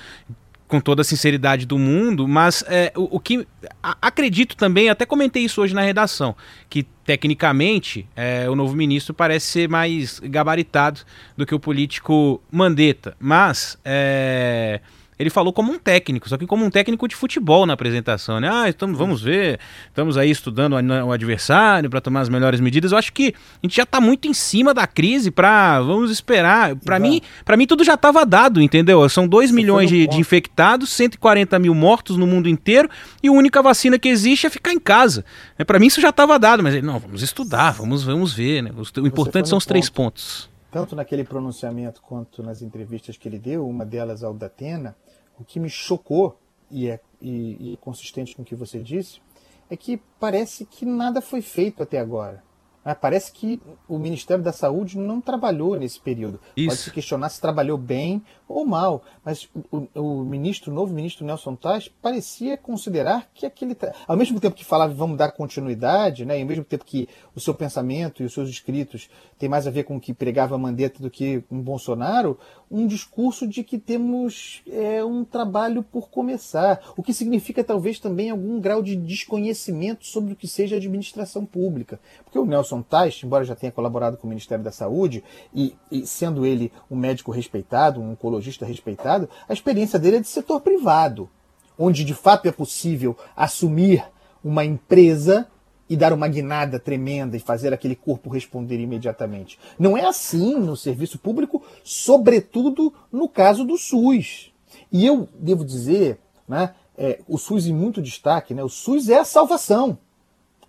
com 0.73 0.81
toda 0.81 1.03
a 1.03 1.05
sinceridade 1.05 1.67
do 1.67 1.79
mundo, 1.79 2.27
mas 2.27 2.65
é, 2.67 2.91
o, 2.97 3.17
o, 3.17 3.21
que 3.21 3.47
a, 3.83 3.95
acredito 4.01 4.57
também, 4.57 4.89
até 4.89 5.05
comentei 5.05 5.45
isso 5.45 5.61
hoje 5.61 5.75
na 5.75 5.83
redação, 5.83 6.35
que 6.71 6.83
tecnicamente 7.05 8.09
é, 8.17 8.49
o 8.49 8.57
novo 8.57 8.75
ministro 8.75 9.13
parece 9.13 9.49
ser 9.49 9.69
mais 9.69 10.19
gabaritado 10.19 11.01
do 11.37 11.45
que 11.45 11.55
o 11.55 11.61
político 11.61 12.43
Mandetta, 12.51 13.15
mas 13.21 13.79
é, 13.85 14.81
ele 15.23 15.31
falou 15.31 15.53
como 15.53 15.73
um 15.73 15.79
técnico, 15.79 16.29
só 16.29 16.37
que 16.37 16.47
como 16.47 16.65
um 16.65 16.71
técnico 16.71 17.07
de 17.07 17.15
futebol 17.15 17.65
na 17.65 17.73
apresentação, 17.75 18.41
né? 18.41 18.51
Ah, 18.53 18.69
estamos, 18.69 18.99
vamos 18.99 19.23
ver, 19.23 19.61
estamos 19.87 20.19
aí 20.19 20.31
estudando 20.31 20.75
o 20.75 21.13
adversário 21.13 21.89
para 21.89 22.01
tomar 22.01 22.21
as 22.21 22.29
melhores 22.29 22.61
medidas. 22.61 22.93
Eu 22.93 22.99
acho 22.99 23.13
que 23.13 23.35
a 23.63 23.67
gente 23.67 23.77
já 23.77 23.85
está 23.85 24.01
muito 24.01 24.27
em 24.27 24.35
cima 24.35 24.75
da 24.75 24.87
crise 24.87 25.31
para 25.31 25.81
vamos 25.81 26.11
esperar. 26.11 26.75
Para 26.77 26.99
mim, 26.99 27.21
para 27.45 27.57
mim 27.57 27.67
tudo 27.67 27.85
já 27.85 27.95
estava 27.95 28.27
dado, 28.27 28.61
entendeu? 28.61 29.09
São 29.09 29.29
2 29.29 29.53
milhões 29.53 29.89
de, 29.89 30.07
de, 30.07 30.19
infectados, 30.19 30.91
140 30.91 31.59
mil 31.59 31.75
mortos 31.75 32.17
no 32.17 32.27
mundo 32.27 32.49
inteiro 32.49 32.89
e 33.23 33.29
a 33.29 33.33
única 33.33 33.63
vacina 33.63 33.99
que 33.99 34.09
existe 34.09 34.47
é 34.47 34.51
ficar 34.51 34.73
em 34.73 34.81
casa. 34.81 35.25
É, 35.57 35.65
para 35.65 35.79
mim 35.79 35.87
isso 35.87 36.01
já 36.01 36.11
estava 36.11 36.39
dado, 36.39 36.63
mas 36.63 36.83
não, 36.83 36.99
vamos 36.99 37.23
estudar, 37.23 37.71
vamos, 37.71 38.03
vamos 38.03 38.33
ver, 38.33 38.63
né? 38.63 38.71
O 39.01 39.07
importante 39.07 39.49
são 39.49 39.59
os 39.59 39.65
três 39.65 39.89
pontos 39.89 40.52
tanto 40.73 40.97
naquele 40.97 41.23
pronunciamento 41.23 42.01
quanto 42.01 42.43
nas 42.43 42.63
entrevistas 42.63 43.19
que 43.19 43.29
ele 43.29 43.39
deu, 43.39 43.69
uma 43.69 43.85
delas 43.85 44.25
ao 44.25 44.33
Datena, 44.33 44.97
o 45.39 45.45
que 45.45 45.61
me 45.61 45.69
chocou, 45.69 46.41
e 46.71 46.89
é, 46.89 46.99
e, 47.21 47.75
e 47.75 47.77
consistente 47.77 48.35
com 48.35 48.41
o 48.41 48.45
que 48.45 48.55
você 48.55 48.81
disse, 48.81 49.21
é 49.69 49.77
que 49.77 50.01
parece 50.19 50.65
que 50.65 50.87
nada 50.87 51.21
foi 51.21 51.43
feito 51.43 51.83
até 51.83 52.01
agora. 52.01 52.43
Ah, 52.85 52.95
parece 52.95 53.33
que 53.33 53.61
o 53.89 53.99
Ministério 53.99 54.43
da 54.43 54.53
Saúde 54.53 54.99
não 54.99 55.21
trabalhou 55.21 55.77
nesse 55.79 56.01
período. 56.01 56.41
Isso. 56.57 56.69
Pode 56.69 56.81
se 56.81 56.91
questionar 56.91 57.29
se 57.29 57.41
trabalhou 57.41 57.79
bem 57.79 58.23
ou 58.49 58.67
mal, 58.67 59.03
mas 59.25 59.49
o, 59.71 59.89
o 59.95 60.25
ministro, 60.25 60.71
o 60.71 60.75
novo 60.75 60.93
ministro 60.93 61.25
Nelson 61.25 61.55
Tais, 61.55 61.89
parecia 61.89 62.57
considerar 62.57 63.31
que 63.33 63.47
aquele. 63.47 63.77
Ao 64.07 64.17
mesmo 64.17 64.39
tempo 64.39 64.57
que 64.57 64.65
falava 64.65 64.93
vamos 64.93 65.17
dar 65.17 65.33
continuidade, 65.33 66.25
né, 66.25 66.39
e 66.39 66.43
ao 66.43 66.49
mesmo 66.49 66.65
tempo 66.65 66.85
que 66.85 67.09
o 67.35 67.41
seu 67.41 67.55
pensamento 67.55 68.23
e 68.23 68.27
os 68.27 68.33
seus 68.33 68.49
escritos 68.49 69.09
tem 69.39 69.49
mais 69.49 69.67
a 69.67 69.71
ver 69.71 69.85
com 69.85 69.97
o 69.97 70.01
que 70.01 70.13
pregava 70.13 70.59
Mandetta 70.59 71.03
do 71.03 71.11
que 71.11 71.41
com 71.43 71.61
Bolsonaro, 71.61 72.39
um 72.71 72.87
discurso 72.87 73.47
de 73.47 73.63
que 73.63 73.79
temos 73.79 74.63
é, 74.67 75.05
um 75.05 75.25
trabalho 75.25 75.83
por 75.83 76.11
começar, 76.11 76.81
o 76.97 77.03
que 77.03 77.13
significa 77.13 77.63
talvez 77.63 77.99
também 77.99 78.31
algum 78.31 78.61
grau 78.61 78.83
de 78.83 78.97
desconhecimento 78.97 80.07
sobre 80.07 80.33
o 80.33 80.37
que 80.37 80.49
seja 80.49 80.77
administração 80.77 81.45
pública. 81.45 82.01
Porque 82.25 82.39
o 82.39 82.47
Nelson 82.47 82.72
Tais, 82.81 83.21
embora 83.25 83.45
já 83.45 83.57
tenha 83.57 83.73
colaborado 83.73 84.17
com 84.17 84.27
o 84.27 84.31
Ministério 84.31 84.65
da 84.65 84.71
Saúde, 84.71 85.25
e, 85.53 85.75
e 85.91 86.07
sendo 86.07 86.47
ele 86.47 86.73
um 86.89 86.97
médico 86.97 87.33
respeitado, 87.33 88.01
um 88.01 88.13
oncologista 88.13 88.65
respeitado, 88.65 89.29
a 89.49 89.53
experiência 89.53 89.99
dele 89.99 90.19
é 90.19 90.21
de 90.21 90.29
setor 90.29 90.61
privado, 90.61 91.29
onde 91.77 92.05
de 92.05 92.15
fato 92.15 92.47
é 92.47 92.53
possível 92.53 93.17
assumir 93.37 94.05
uma 94.45 94.65
empresa 94.65 95.49
e 95.89 95.97
dar 95.97 96.13
uma 96.13 96.29
guinada 96.29 96.79
tremenda 96.79 97.37
e 97.37 97.41
fazer 97.41 97.75
aquele 97.75 97.95
corpo 97.95 98.31
responder 98.31 98.81
imediatamente. 98.81 99.59
Não 99.79 99.97
é 99.97 100.07
assim 100.07 100.55
no 100.55 100.77
serviço 100.77 101.19
público, 101.19 101.63
sobretudo 101.85 102.95
no 103.13 103.29
caso 103.29 103.65
do 103.65 103.77
SUS. 103.77 104.53
E 104.91 105.05
eu 105.05 105.29
devo 105.39 105.65
dizer, 105.65 106.19
né, 106.49 106.75
é, 106.97 107.21
o 107.29 107.37
SUS 107.37 107.67
em 107.67 107.75
muito 107.75 108.01
destaque, 108.01 108.55
né, 108.55 108.65
o 108.65 108.69
SUS 108.69 109.09
é 109.09 109.19
a 109.19 109.25
salvação. 109.25 109.99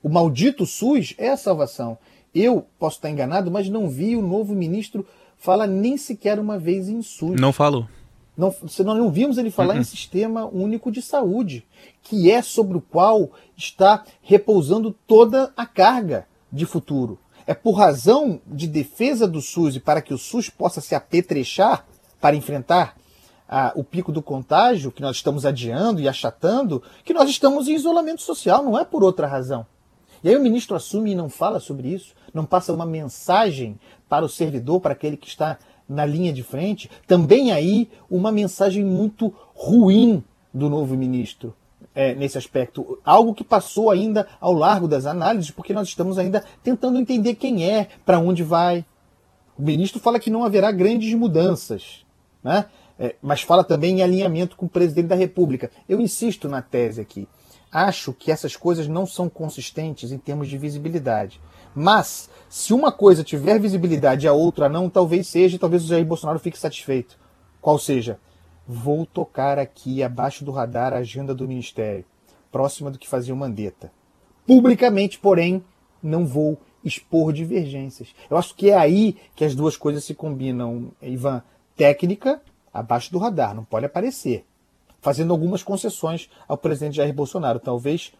O 0.03 0.09
maldito 0.09 0.65
SUS 0.65 1.15
é 1.17 1.29
a 1.29 1.37
salvação. 1.37 1.97
Eu 2.35 2.65
posso 2.77 2.97
estar 2.97 3.09
enganado, 3.09 3.49
mas 3.49 3.69
não 3.69 3.89
vi 3.89 4.17
o 4.17 4.21
novo 4.21 4.53
ministro 4.53 5.07
falar 5.37 5.65
nem 5.65 5.95
sequer 5.95 6.39
uma 6.39 6.59
vez 6.59 6.89
em 6.89 7.01
SUS. 7.01 7.39
Não 7.39 7.53
falou. 7.53 7.87
Não, 8.35 8.53
nós 8.61 8.79
não 8.97 9.11
vimos 9.11 9.37
ele 9.37 9.49
falar 9.49 9.75
uhum. 9.75 9.81
em 9.81 9.85
Sistema 9.85 10.45
Único 10.45 10.91
de 10.91 11.01
Saúde, 11.01 11.65
que 12.01 12.29
é 12.29 12.41
sobre 12.41 12.77
o 12.77 12.81
qual 12.81 13.31
está 13.55 14.03
repousando 14.21 14.93
toda 15.07 15.53
a 15.55 15.65
carga 15.65 16.27
de 16.51 16.65
futuro. 16.65 17.17
É 17.45 17.53
por 17.53 17.73
razão 17.73 18.41
de 18.45 18.67
defesa 18.67 19.27
do 19.27 19.41
SUS 19.41 19.75
e 19.75 19.79
para 19.79 20.01
que 20.01 20.13
o 20.13 20.17
SUS 20.17 20.49
possa 20.49 20.81
se 20.81 20.95
apetrechar 20.95 21.85
para 22.19 22.35
enfrentar 22.35 22.97
ah, 23.47 23.71
o 23.75 23.83
pico 23.83 24.11
do 24.11 24.21
contágio, 24.21 24.91
que 24.91 25.01
nós 25.01 25.17
estamos 25.17 25.45
adiando 25.45 26.01
e 26.01 26.07
achatando, 26.07 26.81
que 27.05 27.13
nós 27.13 27.29
estamos 27.29 27.67
em 27.67 27.75
isolamento 27.75 28.21
social, 28.21 28.63
não 28.63 28.79
é 28.79 28.83
por 28.83 29.03
outra 29.03 29.27
razão. 29.27 29.65
E 30.23 30.29
aí 30.29 30.37
o 30.37 30.41
ministro 30.41 30.75
assume 30.75 31.11
e 31.11 31.15
não 31.15 31.29
fala 31.29 31.59
sobre 31.59 31.89
isso, 31.89 32.13
não 32.33 32.45
passa 32.45 32.71
uma 32.71 32.85
mensagem 32.85 33.77
para 34.07 34.25
o 34.25 34.29
servidor, 34.29 34.79
para 34.79 34.93
aquele 34.93 35.17
que 35.17 35.27
está 35.27 35.57
na 35.87 36.05
linha 36.05 36.31
de 36.31 36.41
frente. 36.41 36.89
Também 37.05 37.51
aí 37.51 37.89
uma 38.09 38.31
mensagem 38.31 38.85
muito 38.85 39.33
ruim 39.53 40.23
do 40.53 40.69
novo 40.69 40.95
ministro. 40.95 41.53
É, 41.95 42.15
nesse 42.15 42.37
aspecto, 42.37 42.97
algo 43.05 43.35
que 43.35 43.43
passou 43.43 43.91
ainda 43.91 44.27
ao 44.39 44.53
largo 44.53 44.87
das 44.87 45.05
análises, 45.05 45.51
porque 45.51 45.73
nós 45.73 45.89
estamos 45.89 46.17
ainda 46.17 46.43
tentando 46.63 46.97
entender 46.97 47.35
quem 47.35 47.69
é, 47.69 47.87
para 48.03 48.17
onde 48.17 48.41
vai. 48.41 48.83
O 49.57 49.61
ministro 49.61 49.99
fala 49.99 50.19
que 50.19 50.31
não 50.31 50.43
haverá 50.43 50.71
grandes 50.71 51.13
mudanças, 51.13 52.03
né? 52.43 52.65
É, 52.97 53.15
mas 53.21 53.41
fala 53.41 53.63
também 53.63 53.99
em 53.99 54.01
alinhamento 54.01 54.55
com 54.55 54.65
o 54.65 54.69
presidente 54.69 55.07
da 55.07 55.15
República. 55.15 55.69
Eu 55.87 55.99
insisto 55.99 56.47
na 56.47 56.61
tese 56.61 57.01
aqui 57.01 57.27
acho 57.73 58.13
que 58.13 58.31
essas 58.31 58.55
coisas 58.55 58.87
não 58.87 59.05
são 59.05 59.27
consistentes 59.27 60.11
em 60.11 60.17
termos 60.19 60.47
de 60.47 60.57
visibilidade. 60.59 61.41
Mas, 61.73 62.29
se 62.47 62.71
uma 62.71 62.91
coisa 62.91 63.23
tiver 63.23 63.59
visibilidade 63.59 64.25
e 64.25 64.29
a 64.29 64.33
outra 64.33 64.69
não, 64.69 64.89
talvez 64.89 65.27
seja, 65.27 65.57
talvez 65.57 65.83
o 65.83 65.87
Jair 65.87 66.05
Bolsonaro 66.05 66.37
fique 66.37 66.59
satisfeito. 66.59 67.17
Qual 67.59 67.79
seja? 67.79 68.19
Vou 68.67 69.07
tocar 69.07 69.57
aqui 69.57 70.03
abaixo 70.03 70.45
do 70.45 70.51
radar 70.51 70.93
a 70.93 70.97
agenda 70.97 71.33
do 71.33 71.47
Ministério, 71.47 72.05
próxima 72.51 72.91
do 72.91 72.99
que 72.99 73.09
fazia 73.09 73.33
o 73.33 73.37
Mandetta. 73.37 73.91
Publicamente, 74.45 75.17
porém, 75.17 75.63
não 76.01 76.27
vou 76.27 76.61
expor 76.83 77.33
divergências. 77.33 78.13
Eu 78.29 78.37
acho 78.37 78.53
que 78.53 78.69
é 78.69 78.77
aí 78.77 79.17
que 79.35 79.43
as 79.43 79.55
duas 79.55 79.75
coisas 79.75 80.03
se 80.03 80.13
combinam, 80.13 80.91
Ivan. 81.01 81.41
Técnica, 81.75 82.39
abaixo 82.71 83.11
do 83.11 83.17
radar, 83.17 83.55
não 83.55 83.65
pode 83.65 83.87
aparecer 83.87 84.45
fazendo 85.03 85.33
algumas 85.33 85.61
concessões 85.61 86.29
ao 86.47 86.57
presidente 86.57 86.95
Jair 86.95 87.13
Bolsonaro. 87.13 87.59
Talvez 87.59 88.13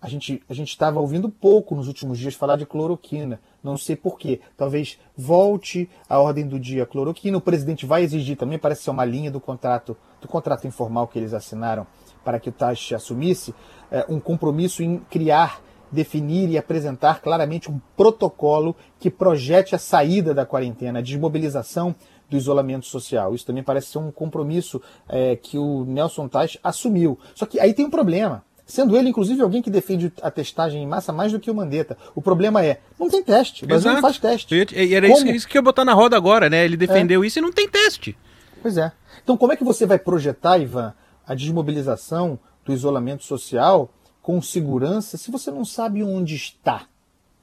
a 0.00 0.08
gente 0.08 0.42
a 0.50 0.52
estava 0.52 1.00
ouvindo 1.00 1.30
pouco 1.30 1.76
nos 1.76 1.86
últimos 1.86 2.18
dias 2.18 2.34
falar 2.34 2.56
de 2.56 2.66
cloroquina, 2.66 3.40
não 3.62 3.78
sei 3.78 3.94
porquê. 3.94 4.40
Talvez 4.56 4.98
volte 5.16 5.88
à 6.08 6.18
ordem 6.18 6.46
do 6.46 6.58
dia 6.58 6.82
a 6.82 6.86
cloroquina. 6.86 7.38
O 7.38 7.40
presidente 7.40 7.86
vai 7.86 8.02
exigir 8.02 8.36
também, 8.36 8.58
parece 8.58 8.82
ser 8.82 8.90
uma 8.90 9.04
linha 9.04 9.30
do 9.30 9.40
contrato 9.40 9.96
do 10.20 10.26
contrato 10.26 10.66
informal 10.66 11.06
que 11.06 11.18
eles 11.18 11.32
assinaram 11.32 11.86
para 12.24 12.40
que 12.40 12.48
o 12.48 12.52
Taish 12.52 12.92
assumisse, 12.94 13.54
é, 13.90 14.04
um 14.08 14.18
compromisso 14.18 14.82
em 14.82 14.98
criar 14.98 15.62
definir 15.94 16.50
e 16.50 16.58
apresentar 16.58 17.20
claramente 17.20 17.70
um 17.70 17.80
protocolo 17.96 18.74
que 18.98 19.10
projete 19.10 19.74
a 19.74 19.78
saída 19.78 20.34
da 20.34 20.44
quarentena, 20.44 20.98
a 20.98 21.02
desmobilização 21.02 21.94
do 22.34 22.38
isolamento 22.38 22.86
social. 22.86 23.32
Isso 23.32 23.46
também 23.46 23.62
parece 23.62 23.92
ser 23.92 23.98
um 23.98 24.10
compromisso 24.10 24.82
é, 25.08 25.36
que 25.36 25.56
o 25.56 25.84
Nelson 25.84 26.26
Tais 26.26 26.58
assumiu. 26.62 27.16
Só 27.34 27.46
que 27.46 27.60
aí 27.60 27.72
tem 27.72 27.86
um 27.86 27.90
problema. 27.90 28.42
Sendo 28.66 28.96
ele, 28.96 29.10
inclusive, 29.10 29.40
alguém 29.40 29.62
que 29.62 29.70
defende 29.70 30.12
a 30.20 30.30
testagem 30.30 30.82
em 30.82 30.86
massa 30.86 31.12
mais 31.12 31.30
do 31.30 31.38
que 31.38 31.50
o 31.50 31.54
Mandetta. 31.54 31.96
O 32.14 32.22
problema 32.22 32.64
é, 32.64 32.80
não 32.98 33.08
tem 33.08 33.22
teste. 33.22 33.64
O 33.64 33.66
Brasil 33.68 33.90
Exato. 33.90 34.02
não 34.02 34.08
faz 34.08 34.18
teste. 34.18 34.54
E 34.74 34.94
era 34.94 35.06
isso, 35.06 35.26
isso, 35.28 35.46
que 35.46 35.56
eu 35.56 35.60
ia 35.60 35.64
botar 35.64 35.84
na 35.84 35.92
roda 35.92 36.16
agora, 36.16 36.48
né? 36.48 36.64
Ele 36.64 36.76
defendeu 36.76 37.22
é. 37.22 37.26
isso 37.26 37.38
e 37.38 37.42
não 37.42 37.52
tem 37.52 37.68
teste. 37.68 38.16
Pois 38.62 38.76
é. 38.76 38.90
Então, 39.22 39.36
como 39.36 39.52
é 39.52 39.56
que 39.56 39.62
você 39.62 39.86
vai 39.86 39.98
projetar, 39.98 40.58
Ivan, 40.58 40.94
a 41.26 41.34
desmobilização 41.34 42.38
do 42.64 42.72
isolamento 42.72 43.22
social 43.22 43.90
com 44.22 44.40
segurança 44.40 45.18
se 45.18 45.30
você 45.30 45.50
não 45.50 45.64
sabe 45.64 46.02
onde 46.02 46.34
está? 46.34 46.86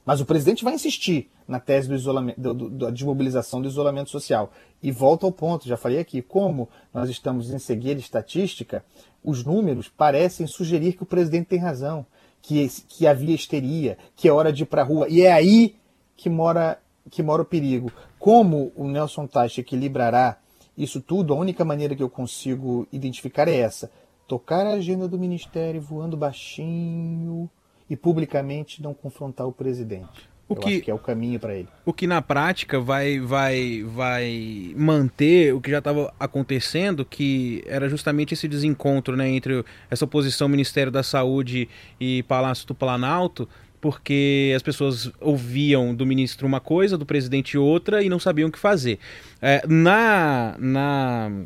Mas 0.06 0.20
o 0.20 0.26
presidente 0.26 0.64
vai 0.64 0.74
insistir 0.74 1.30
na 1.48 1.60
tese 1.60 1.88
do 1.88 1.96
isolamento, 1.96 2.40
do, 2.40 2.54
do, 2.54 2.70
da 2.70 2.90
desmobilização 2.90 3.62
do 3.62 3.68
isolamento 3.68 4.10
social. 4.10 4.52
E 4.82 4.92
volto 4.92 5.26
ao 5.26 5.32
ponto, 5.32 5.68
já 5.68 5.78
falei 5.78 6.00
aqui, 6.00 6.22
como 6.22 6.68
nós 6.94 7.10
estamos 7.10 7.52
em 7.52 7.60
cegueira 7.60 8.00
estatística, 8.00 8.84
os 9.24 9.44
números 9.44 9.88
parecem 9.88 10.48
sugerir 10.48 10.94
que 10.94 11.04
o 11.04 11.06
presidente 11.06 11.48
tem 11.48 11.60
razão, 11.60 12.06
que, 12.42 12.68
que 12.88 13.06
havia 13.06 13.36
histeria, 13.36 13.98
que 14.16 14.28
é 14.28 14.34
hora 14.34 14.52
de 14.52 14.64
ir 14.64 14.66
para 14.66 14.82
a 14.82 14.86
rua. 14.86 15.08
E 15.08 15.22
é 15.22 15.32
aí 15.32 15.76
que 16.16 16.30
mora 16.30 16.80
que 17.10 17.24
mora 17.24 17.42
o 17.42 17.46
perigo. 17.46 17.92
Como 18.20 18.72
o 18.76 18.88
Nelson 18.88 19.26
Teich 19.28 19.60
equilibrará 19.60 20.38
isso 20.78 21.02
tudo, 21.02 21.34
a 21.34 21.38
única 21.38 21.66
maneira 21.66 21.96
que 21.96 22.04
eu 22.04 22.10
consigo 22.10 22.88
identificar 22.92 23.48
é 23.48 23.58
essa: 23.58 23.92
tocar 24.28 24.66
a 24.66 24.74
agenda 24.74 25.08
do 25.08 25.20
ministério 25.20 25.82
voando 25.82 26.16
baixinho 26.16 27.50
e 27.92 27.98
publicamente 27.98 28.82
não 28.82 28.94
confrontar 28.94 29.46
o 29.46 29.52
presidente. 29.52 30.32
O 30.48 30.56
que, 30.56 30.80
que, 30.80 30.92
é 30.92 30.94
o 30.94 31.00
caminho 31.00 31.38
para 31.40 31.56
ele. 31.56 31.68
O 31.86 31.92
que 31.92 32.08
na 32.08 32.22
prática 32.22 32.80
vai, 32.80 33.20
vai, 33.20 33.84
vai 33.84 34.74
manter 34.78 35.54
o 35.54 35.60
que 35.60 35.72
já 35.72 35.80
estava 35.80 36.14
acontecendo, 36.18 37.04
que 37.04 37.62
era 37.66 37.90
justamente 37.90 38.34
esse 38.34 38.48
desencontro 38.48 39.18
né, 39.18 39.30
entre 39.30 39.64
essa 39.90 40.06
oposição 40.06 40.48
Ministério 40.48 40.92
da 40.92 41.04
Saúde 41.04 41.68
e 42.00 42.24
Palácio 42.24 42.66
do 42.66 42.74
Planalto, 42.74 43.48
porque 43.82 44.54
as 44.56 44.62
pessoas 44.62 45.12
ouviam 45.20 45.94
do 45.94 46.06
ministro 46.06 46.48
uma 46.48 46.62
coisa, 46.62 46.98
do 46.98 47.06
presidente 47.06 47.58
outra 47.58 48.02
e 48.02 48.08
não 48.08 48.20
sabiam 48.20 48.48
o 48.48 48.52
que 48.52 48.60
fazer. 48.60 49.00
É, 49.42 49.66
na, 49.68 50.56
na 50.60 51.46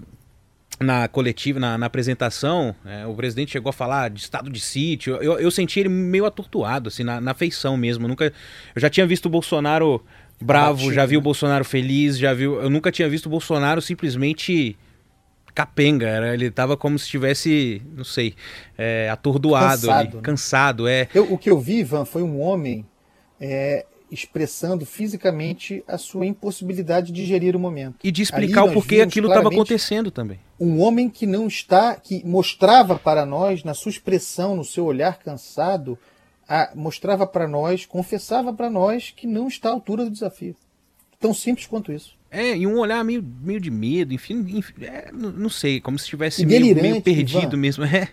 na 0.80 1.08
coletiva, 1.08 1.60
na, 1.60 1.78
na 1.78 1.86
apresentação, 1.86 2.76
é, 2.86 3.06
o 3.06 3.14
presidente 3.14 3.52
chegou 3.52 3.70
a 3.70 3.74
falar 3.74 4.10
de 4.10 4.20
estado 4.20 4.50
de 4.50 4.60
sítio. 4.60 5.16
Eu, 5.16 5.40
eu 5.40 5.50
senti 5.50 5.80
ele 5.80 5.90
meio 5.90 6.26
atordoado, 6.26 6.90
assim, 6.90 7.04
na, 7.04 7.22
na 7.22 7.34
feição 7.34 7.78
mesmo. 7.78 8.06
Eu 8.06 8.10
nunca, 8.10 8.26
eu 8.26 8.82
já 8.82 8.90
tinha 8.90 9.08
visto 9.08 9.28
o 9.28 9.30
Bolsonaro 9.30 10.04
bravo, 10.42 10.78
Batido, 10.78 10.94
já 10.94 11.06
vi 11.06 11.14
né? 11.14 11.18
o 11.20 11.22
Bolsonaro 11.22 11.66
feliz, 11.66 12.18
já 12.18 12.34
vi. 12.34 12.44
Eu 12.44 12.70
nunca 12.70 12.92
tinha 12.92 13.08
visto 13.08 13.28
o 13.28 13.30
Bolsonaro 13.30 13.82
simplesmente 13.82 14.78
capenga. 15.54 16.08
Era, 16.08 16.34
ele 16.34 16.52
tava 16.52 16.76
como 16.76 17.00
se 17.00 17.06
estivesse, 17.06 17.82
não 17.96 18.04
sei, 18.04 18.36
é, 18.78 19.10
atordoado, 19.10 19.88
cansado, 19.88 20.00
ali, 20.00 20.16
né? 20.16 20.22
cansado. 20.22 20.88
É. 20.88 21.08
Eu, 21.14 21.32
o 21.32 21.38
que 21.38 21.50
eu 21.50 21.60
vi, 21.60 21.80
Ivan, 21.80 22.04
foi 22.04 22.22
um 22.22 22.42
homem 22.42 22.86
é, 23.40 23.86
expressando 24.16 24.86
fisicamente 24.86 25.84
a 25.88 25.98
sua 25.98 26.26
impossibilidade 26.26 27.12
de 27.12 27.26
gerir 27.26 27.56
o 27.56 27.60
momento. 27.60 27.98
E 28.04 28.12
de 28.12 28.22
explicar 28.22 28.64
o 28.64 28.74
porquê 28.74 29.02
aquilo 29.02 29.28
estava 29.28 29.50
acontecendo 29.50 30.10
também. 30.10 30.40
Um 30.60 30.82
homem 30.82 31.10
que 31.10 31.28
não 31.28 31.48
está, 31.48 31.96
que 31.96 32.26
mostrava 32.26 32.98
para 32.98 33.26
nós, 33.26 33.64
na 33.64 33.74
sua 33.74 33.92
expressão, 33.92 34.56
no 34.56 34.64
seu 34.64 34.86
olhar 34.86 35.20
cansado, 35.20 36.00
a, 36.48 36.72
mostrava 36.74 37.28
para 37.28 37.48
nós, 37.48 37.86
confessava 37.86 38.54
para 38.54 38.70
nós 38.70 39.14
que 39.16 39.28
não 39.28 39.48
está 39.48 39.70
à 39.70 39.74
altura 39.74 40.06
do 40.06 40.12
desafio. 40.12 40.56
Tão 41.20 41.34
simples 41.34 41.68
quanto 41.68 41.92
isso. 41.92 42.16
É, 42.32 42.58
e 42.58 42.66
um 42.66 42.80
olhar 42.80 43.04
meio, 43.04 43.24
meio 43.42 43.62
de 43.62 43.72
medo, 43.72 44.14
enfim, 44.14 44.46
enfim 44.50 44.74
é, 44.82 45.10
não, 45.14 45.32
não, 45.32 45.50
sei, 45.50 45.80
como 45.80 45.98
se 45.98 46.06
estivesse 46.06 46.46
meio, 46.46 46.76
meio, 46.76 47.02
perdido 47.02 47.56
Ivan, 47.56 47.58
mesmo. 47.58 47.86
É 47.86 48.10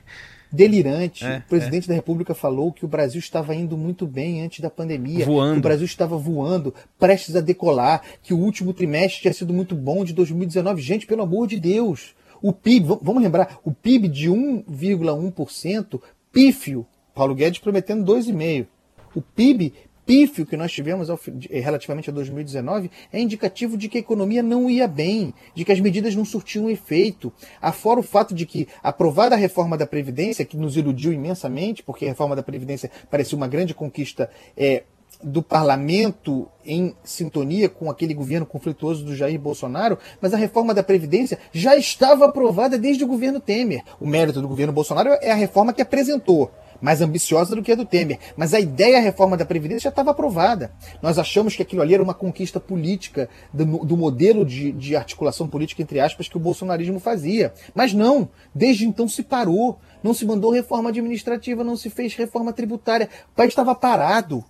delirante. 0.52 1.24
É, 1.24 1.38
o 1.38 1.48
presidente 1.48 1.84
é. 1.84 1.88
da 1.88 1.94
República 1.94 2.34
falou 2.34 2.72
que 2.72 2.84
o 2.84 2.88
Brasil 2.88 3.18
estava 3.18 3.54
indo 3.54 3.76
muito 3.76 4.06
bem 4.06 4.42
antes 4.42 4.60
da 4.60 4.70
pandemia. 4.70 5.24
Voando. 5.24 5.54
Que 5.54 5.58
o 5.58 5.62
Brasil 5.62 5.86
estava 5.86 6.16
voando, 6.16 6.74
prestes 6.98 7.34
a 7.34 7.40
decolar, 7.40 8.02
que 8.22 8.34
o 8.34 8.38
último 8.38 8.72
trimestre 8.72 9.22
tinha 9.22 9.32
sido 9.32 9.52
muito 9.52 9.74
bom 9.74 10.04
de 10.04 10.12
2019. 10.12 10.82
Gente, 10.82 11.06
pelo 11.06 11.22
amor 11.22 11.46
de 11.46 11.58
Deus. 11.58 12.14
O 12.42 12.52
PIB, 12.52 12.98
vamos 13.00 13.22
lembrar, 13.22 13.60
o 13.64 13.70
PIB 13.70 14.08
de 14.08 14.28
1,1%, 14.28 16.00
pífio. 16.32 16.84
Paulo 17.14 17.34
Guedes 17.34 17.60
prometendo 17.60 18.04
2,5%. 18.12 18.66
O 19.14 19.20
PIB 19.20 19.74
pífio 20.04 20.46
que 20.46 20.56
nós 20.56 20.72
tivemos 20.72 21.08
ao, 21.08 21.18
relativamente 21.50 22.10
a 22.10 22.12
2019 22.12 22.90
é 23.12 23.20
indicativo 23.20 23.76
de 23.76 23.88
que 23.88 23.98
a 23.98 24.00
economia 24.00 24.42
não 24.42 24.68
ia 24.68 24.86
bem, 24.86 25.32
de 25.54 25.64
que 25.64 25.72
as 25.72 25.80
medidas 25.80 26.14
não 26.14 26.24
surtiam 26.24 26.68
efeito. 26.68 27.32
Afora 27.60 28.00
o 28.00 28.02
fato 28.02 28.34
de 28.34 28.46
que, 28.46 28.68
aprovada 28.82 29.34
a 29.34 29.38
reforma 29.38 29.76
da 29.76 29.86
Previdência, 29.86 30.44
que 30.44 30.56
nos 30.56 30.76
iludiu 30.76 31.12
imensamente, 31.12 31.82
porque 31.82 32.04
a 32.04 32.08
reforma 32.08 32.36
da 32.36 32.42
Previdência 32.42 32.90
parecia 33.10 33.36
uma 33.36 33.48
grande 33.48 33.74
conquista 33.74 34.30
é, 34.56 34.84
do 35.22 35.42
parlamento 35.42 36.48
em 36.64 36.94
sintonia 37.04 37.68
com 37.68 37.90
aquele 37.90 38.14
governo 38.14 38.46
conflituoso 38.46 39.04
do 39.04 39.14
Jair 39.14 39.38
Bolsonaro, 39.38 39.98
mas 40.20 40.32
a 40.32 40.36
reforma 40.36 40.74
da 40.74 40.82
Previdência 40.82 41.38
já 41.52 41.76
estava 41.76 42.26
aprovada 42.26 42.78
desde 42.78 43.04
o 43.04 43.06
governo 43.06 43.40
Temer. 43.40 43.82
O 44.00 44.06
mérito 44.06 44.40
do 44.40 44.48
governo 44.48 44.72
Bolsonaro 44.72 45.10
é 45.20 45.30
a 45.30 45.36
reforma 45.36 45.72
que 45.72 45.82
apresentou 45.82 46.50
mais 46.82 47.00
ambiciosa 47.00 47.54
do 47.54 47.62
que 47.62 47.72
a 47.72 47.76
do 47.76 47.86
Temer. 47.86 48.18
Mas 48.36 48.52
a 48.52 48.60
ideia, 48.60 48.98
a 48.98 49.00
reforma 49.00 49.36
da 49.36 49.46
Previdência 49.46 49.84
já 49.84 49.90
estava 49.90 50.10
aprovada. 50.10 50.72
Nós 51.00 51.18
achamos 51.18 51.54
que 51.54 51.62
aquilo 51.62 51.80
ali 51.80 51.94
era 51.94 52.02
uma 52.02 52.12
conquista 52.12 52.58
política 52.58 53.28
do, 53.52 53.64
do 53.64 53.96
modelo 53.96 54.44
de, 54.44 54.72
de 54.72 54.96
articulação 54.96 55.46
política, 55.46 55.80
entre 55.80 56.00
aspas, 56.00 56.28
que 56.28 56.36
o 56.36 56.40
bolsonarismo 56.40 56.98
fazia. 56.98 57.54
Mas 57.74 57.94
não, 57.94 58.28
desde 58.54 58.86
então 58.86 59.08
se 59.08 59.22
parou. 59.22 59.78
Não 60.02 60.12
se 60.12 60.26
mandou 60.26 60.50
reforma 60.50 60.88
administrativa, 60.88 61.62
não 61.62 61.76
se 61.76 61.88
fez 61.88 62.16
reforma 62.16 62.52
tributária. 62.52 63.08
O 63.32 63.36
país 63.36 63.50
estava 63.50 63.72
parado 63.72 64.44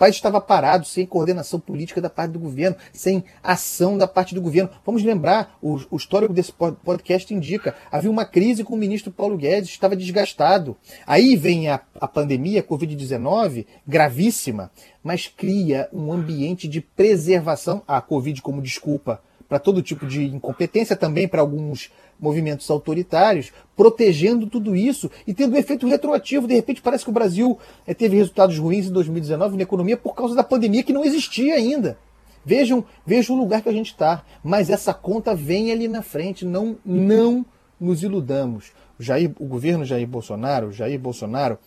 país 0.00 0.16
estava 0.16 0.40
parado, 0.40 0.86
sem 0.86 1.04
coordenação 1.04 1.60
política 1.60 2.00
da 2.00 2.08
parte 2.08 2.32
do 2.32 2.38
governo, 2.38 2.74
sem 2.90 3.22
ação 3.42 3.98
da 3.98 4.08
parte 4.08 4.34
do 4.34 4.40
governo. 4.40 4.70
Vamos 4.82 5.04
lembrar, 5.04 5.58
o, 5.60 5.78
o 5.90 5.96
histórico 5.98 6.32
desse 6.32 6.50
podcast 6.50 7.34
indica, 7.34 7.74
havia 7.92 8.10
uma 8.10 8.24
crise 8.24 8.64
com 8.64 8.74
o 8.74 8.78
ministro 8.78 9.12
Paulo 9.12 9.36
Guedes, 9.36 9.68
estava 9.68 9.94
desgastado. 9.94 10.74
Aí 11.06 11.36
vem 11.36 11.68
a, 11.68 11.82
a 12.00 12.08
pandemia, 12.08 12.60
a 12.60 12.64
Covid-19, 12.64 13.66
gravíssima, 13.86 14.70
mas 15.04 15.26
cria 15.26 15.86
um 15.92 16.10
ambiente 16.10 16.66
de 16.66 16.80
preservação, 16.80 17.82
a 17.86 18.00
Covid 18.00 18.40
como 18.40 18.62
desculpa 18.62 19.20
para 19.50 19.58
todo 19.58 19.82
tipo 19.82 20.06
de 20.06 20.26
incompetência, 20.26 20.94
também 20.94 21.26
para 21.26 21.40
alguns 21.40 21.90
movimentos 22.20 22.70
autoritários, 22.70 23.50
protegendo 23.76 24.46
tudo 24.46 24.76
isso 24.76 25.10
e 25.26 25.34
tendo 25.34 25.56
um 25.56 25.58
efeito 25.58 25.88
retroativo. 25.88 26.46
De 26.46 26.54
repente, 26.54 26.80
parece 26.80 27.02
que 27.02 27.10
o 27.10 27.12
Brasil 27.12 27.58
é, 27.84 27.92
teve 27.92 28.16
resultados 28.16 28.56
ruins 28.56 28.86
em 28.86 28.92
2019 28.92 29.56
na 29.56 29.64
economia 29.64 29.96
por 29.96 30.14
causa 30.14 30.36
da 30.36 30.44
pandemia 30.44 30.84
que 30.84 30.92
não 30.92 31.04
existia 31.04 31.56
ainda. 31.56 31.98
Vejam, 32.44 32.84
vejam 33.04 33.34
o 33.34 33.38
lugar 33.40 33.60
que 33.60 33.68
a 33.68 33.72
gente 33.72 33.90
está. 33.90 34.22
Mas 34.40 34.70
essa 34.70 34.94
conta 34.94 35.34
vem 35.34 35.72
ali 35.72 35.88
na 35.88 36.00
frente. 36.00 36.44
Não, 36.44 36.78
não 36.84 37.44
nos 37.80 38.04
iludamos. 38.04 38.70
O, 39.00 39.02
Jair, 39.02 39.32
o 39.36 39.46
governo 39.46 39.84
Jair 39.84 40.06
Bolsonaro, 40.06 40.70
Jair 40.70 41.00
Bolsonaro, 41.00 41.58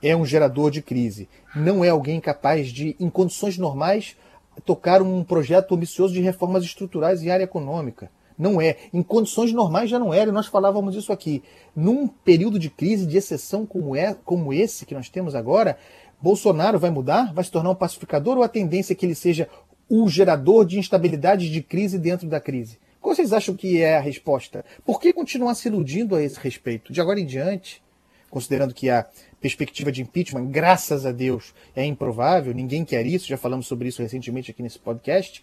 é 0.00 0.14
um 0.14 0.24
gerador 0.24 0.70
de 0.70 0.80
crise. 0.80 1.28
Não 1.56 1.84
é 1.84 1.88
alguém 1.88 2.20
capaz 2.20 2.68
de, 2.68 2.94
em 3.00 3.10
condições 3.10 3.58
normais, 3.58 4.16
tocar 4.64 5.02
um 5.02 5.24
projeto 5.24 5.74
ambicioso 5.74 6.14
de 6.14 6.20
reformas 6.20 6.64
estruturais 6.64 7.22
em 7.22 7.30
área 7.30 7.44
econômica. 7.44 8.10
Não 8.38 8.60
é. 8.60 8.76
Em 8.92 9.02
condições 9.02 9.52
normais 9.52 9.90
já 9.90 9.98
não 9.98 10.12
era, 10.12 10.30
e 10.30 10.32
nós 10.32 10.46
falávamos 10.46 10.96
isso 10.96 11.12
aqui. 11.12 11.42
Num 11.76 12.08
período 12.08 12.58
de 12.58 12.70
crise, 12.70 13.06
de 13.06 13.16
exceção 13.16 13.64
como, 13.66 13.94
é, 13.94 14.16
como 14.24 14.52
esse 14.52 14.86
que 14.86 14.94
nós 14.94 15.08
temos 15.08 15.34
agora, 15.34 15.76
Bolsonaro 16.20 16.78
vai 16.78 16.90
mudar? 16.90 17.32
Vai 17.34 17.44
se 17.44 17.50
tornar 17.50 17.70
um 17.70 17.74
pacificador 17.74 18.36
ou 18.36 18.42
a 18.42 18.48
tendência 18.48 18.92
é 18.92 18.96
que 18.96 19.04
ele 19.04 19.14
seja 19.14 19.48
o 19.88 20.08
gerador 20.08 20.64
de 20.64 20.78
instabilidade 20.78 21.50
de 21.50 21.62
crise 21.62 21.98
dentro 21.98 22.28
da 22.28 22.40
crise? 22.40 22.78
Qual 23.00 23.14
vocês 23.14 23.32
acham 23.32 23.56
que 23.56 23.80
é 23.80 23.96
a 23.96 24.00
resposta? 24.00 24.64
Por 24.84 25.00
que 25.00 25.12
continuar 25.12 25.54
se 25.54 25.68
iludindo 25.68 26.14
a 26.14 26.22
esse 26.22 26.38
respeito? 26.38 26.92
De 26.92 27.00
agora 27.00 27.18
em 27.18 27.26
diante, 27.26 27.82
considerando 28.30 28.72
que 28.72 28.88
a 28.88 29.06
perspectiva 29.42 29.90
de 29.90 30.00
impeachment, 30.00 30.46
graças 30.46 31.04
a 31.04 31.10
Deus, 31.10 31.52
é 31.74 31.84
improvável, 31.84 32.54
ninguém 32.54 32.84
quer 32.84 33.04
isso, 33.04 33.26
já 33.26 33.36
falamos 33.36 33.66
sobre 33.66 33.88
isso 33.88 34.00
recentemente 34.00 34.52
aqui 34.52 34.62
nesse 34.62 34.78
podcast. 34.78 35.42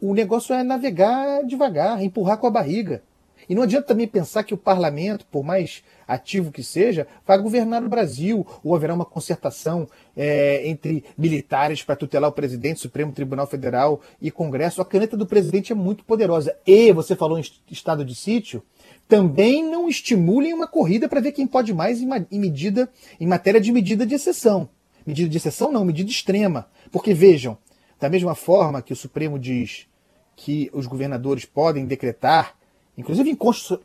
O 0.00 0.14
negócio 0.14 0.54
é 0.54 0.62
navegar 0.62 1.44
devagar, 1.44 2.02
empurrar 2.02 2.38
com 2.38 2.46
a 2.46 2.50
barriga. 2.50 3.02
E 3.48 3.54
não 3.54 3.64
adianta 3.64 3.88
também 3.88 4.06
pensar 4.06 4.44
que 4.44 4.54
o 4.54 4.56
parlamento, 4.56 5.26
por 5.26 5.42
mais 5.42 5.82
ativo 6.06 6.52
que 6.52 6.62
seja, 6.62 7.08
vai 7.26 7.36
governar 7.36 7.82
o 7.82 7.88
Brasil, 7.88 8.46
ou 8.62 8.76
haverá 8.76 8.94
uma 8.94 9.04
concertação 9.04 9.88
é, 10.16 10.68
entre 10.68 11.04
militares 11.18 11.82
para 11.82 11.96
tutelar 11.96 12.30
o 12.30 12.32
presidente, 12.32 12.78
Supremo 12.78 13.10
Tribunal 13.10 13.48
Federal 13.48 14.00
e 14.22 14.30
Congresso. 14.30 14.80
A 14.80 14.84
caneta 14.84 15.16
do 15.16 15.26
presidente 15.26 15.72
é 15.72 15.74
muito 15.74 16.04
poderosa. 16.04 16.56
E, 16.64 16.92
você 16.92 17.16
falou 17.16 17.40
em 17.40 17.44
estado 17.68 18.04
de 18.04 18.14
sítio, 18.14 18.62
também 19.10 19.68
não 19.68 19.88
estimulem 19.88 20.54
uma 20.54 20.68
corrida 20.68 21.08
para 21.08 21.20
ver 21.20 21.32
quem 21.32 21.44
pode 21.44 21.74
mais 21.74 22.00
em, 22.00 22.08
em, 22.30 22.38
medida, 22.38 22.88
em 23.18 23.26
matéria 23.26 23.60
de 23.60 23.72
medida 23.72 24.06
de 24.06 24.14
exceção. 24.14 24.68
Medida 25.04 25.28
de 25.28 25.36
exceção 25.36 25.72
não, 25.72 25.84
medida 25.84 26.08
extrema. 26.08 26.68
Porque 26.92 27.12
vejam, 27.12 27.58
da 27.98 28.08
mesma 28.08 28.36
forma 28.36 28.80
que 28.80 28.92
o 28.92 28.96
Supremo 28.96 29.36
diz 29.36 29.88
que 30.36 30.70
os 30.72 30.86
governadores 30.86 31.44
podem 31.44 31.86
decretar, 31.86 32.54
inclusive 32.96 33.36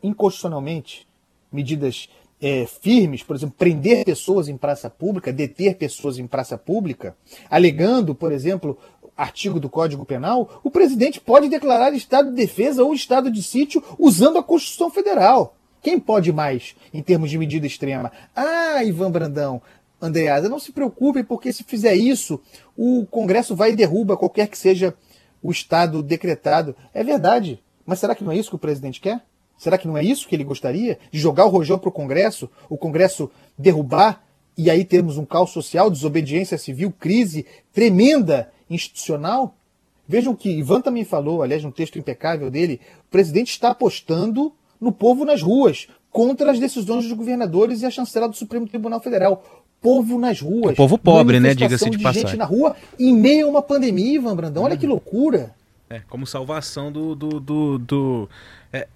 inconstitucionalmente, 0.02 1.08
medidas 1.52 2.08
é, 2.40 2.64
firmes, 2.66 3.24
por 3.24 3.34
exemplo, 3.34 3.56
prender 3.58 4.04
pessoas 4.04 4.48
em 4.48 4.56
praça 4.56 4.88
pública, 4.88 5.32
deter 5.32 5.74
pessoas 5.76 6.18
em 6.18 6.26
praça 6.26 6.56
pública, 6.56 7.16
alegando, 7.50 8.14
por 8.14 8.30
exemplo, 8.30 8.78
artigo 9.16 9.58
do 9.58 9.68
Código 9.68 10.04
Penal, 10.04 10.60
o 10.62 10.70
presidente 10.70 11.20
pode 11.20 11.48
declarar 11.48 11.94
estado 11.94 12.30
de 12.30 12.36
defesa 12.36 12.84
ou 12.84 12.92
estado 12.92 13.30
de 13.30 13.42
sítio 13.42 13.82
usando 13.98 14.38
a 14.38 14.42
Constituição 14.42 14.90
Federal. 14.90 15.56
Quem 15.82 15.98
pode 15.98 16.32
mais 16.32 16.74
em 16.92 17.02
termos 17.02 17.30
de 17.30 17.38
medida 17.38 17.66
extrema? 17.66 18.12
Ah, 18.34 18.82
Ivan 18.84 19.10
Brandão, 19.10 19.62
Andreasa, 20.00 20.48
não 20.48 20.58
se 20.58 20.72
preocupe, 20.72 21.22
porque 21.22 21.52
se 21.52 21.64
fizer 21.64 21.94
isso, 21.94 22.40
o 22.76 23.06
Congresso 23.10 23.54
vai 23.54 23.70
e 23.70 23.76
derruba 23.76 24.16
qualquer 24.16 24.48
que 24.48 24.58
seja 24.58 24.94
o 25.42 25.50
estado 25.50 26.02
decretado. 26.02 26.76
É 26.92 27.02
verdade. 27.02 27.62
Mas 27.84 28.00
será 28.00 28.14
que 28.14 28.24
não 28.24 28.32
é 28.32 28.36
isso 28.36 28.50
que 28.50 28.56
o 28.56 28.58
presidente 28.58 29.00
quer? 29.00 29.22
Será 29.56 29.78
que 29.78 29.88
não 29.88 29.96
é 29.96 30.04
isso 30.04 30.28
que 30.28 30.34
ele 30.34 30.44
gostaria? 30.44 30.98
De 31.10 31.18
jogar 31.18 31.46
o 31.46 31.50
rojão 31.50 31.78
para 31.78 31.88
o 31.88 31.92
Congresso, 31.92 32.50
o 32.68 32.76
Congresso 32.76 33.30
derrubar 33.56 34.22
e 34.58 34.70
aí 34.70 34.84
termos 34.84 35.18
um 35.18 35.24
caos 35.24 35.50
social, 35.50 35.90
desobediência 35.90 36.58
civil, 36.58 36.92
crise 36.98 37.46
tremenda 37.72 38.50
institucional? 38.68 39.54
Vejam 40.08 40.34
que 40.34 40.50
Ivan 40.50 40.80
também 40.80 41.04
falou, 41.04 41.42
aliás, 41.42 41.64
num 41.64 41.70
texto 41.70 41.98
impecável 41.98 42.50
dele, 42.50 42.80
o 43.08 43.10
presidente 43.10 43.50
está 43.50 43.70
apostando 43.70 44.52
no 44.80 44.92
povo 44.92 45.24
nas 45.24 45.42
ruas, 45.42 45.88
contra 46.10 46.50
as 46.50 46.58
decisões 46.58 47.04
dos 47.04 47.12
governadores 47.12 47.82
e 47.82 47.86
a 47.86 47.90
chancela 47.90 48.28
do 48.28 48.36
Supremo 48.36 48.66
Tribunal 48.68 49.00
Federal. 49.00 49.44
Povo 49.80 50.18
nas 50.18 50.40
ruas. 50.40 50.72
O 50.72 50.76
povo 50.76 50.96
pobre, 50.96 51.38
né? 51.38 51.54
Diga-se 51.54 51.90
de 51.90 51.98
de 51.98 52.02
passagem. 52.02 52.28
gente 52.28 52.38
na 52.38 52.44
rua 52.44 52.74
em 52.98 53.14
meio 53.14 53.46
a 53.46 53.50
uma 53.50 53.62
pandemia, 53.62 54.14
Ivan 54.14 54.34
Brandão. 54.34 54.64
Olha 54.64 54.76
que 54.76 54.86
loucura. 54.86 55.54
É, 55.88 56.00
como 56.08 56.26
salvação 56.26 56.90
do. 56.90 57.14
do, 57.14 57.38
do, 57.40 57.78
do- 57.78 58.28
é, 58.72 58.88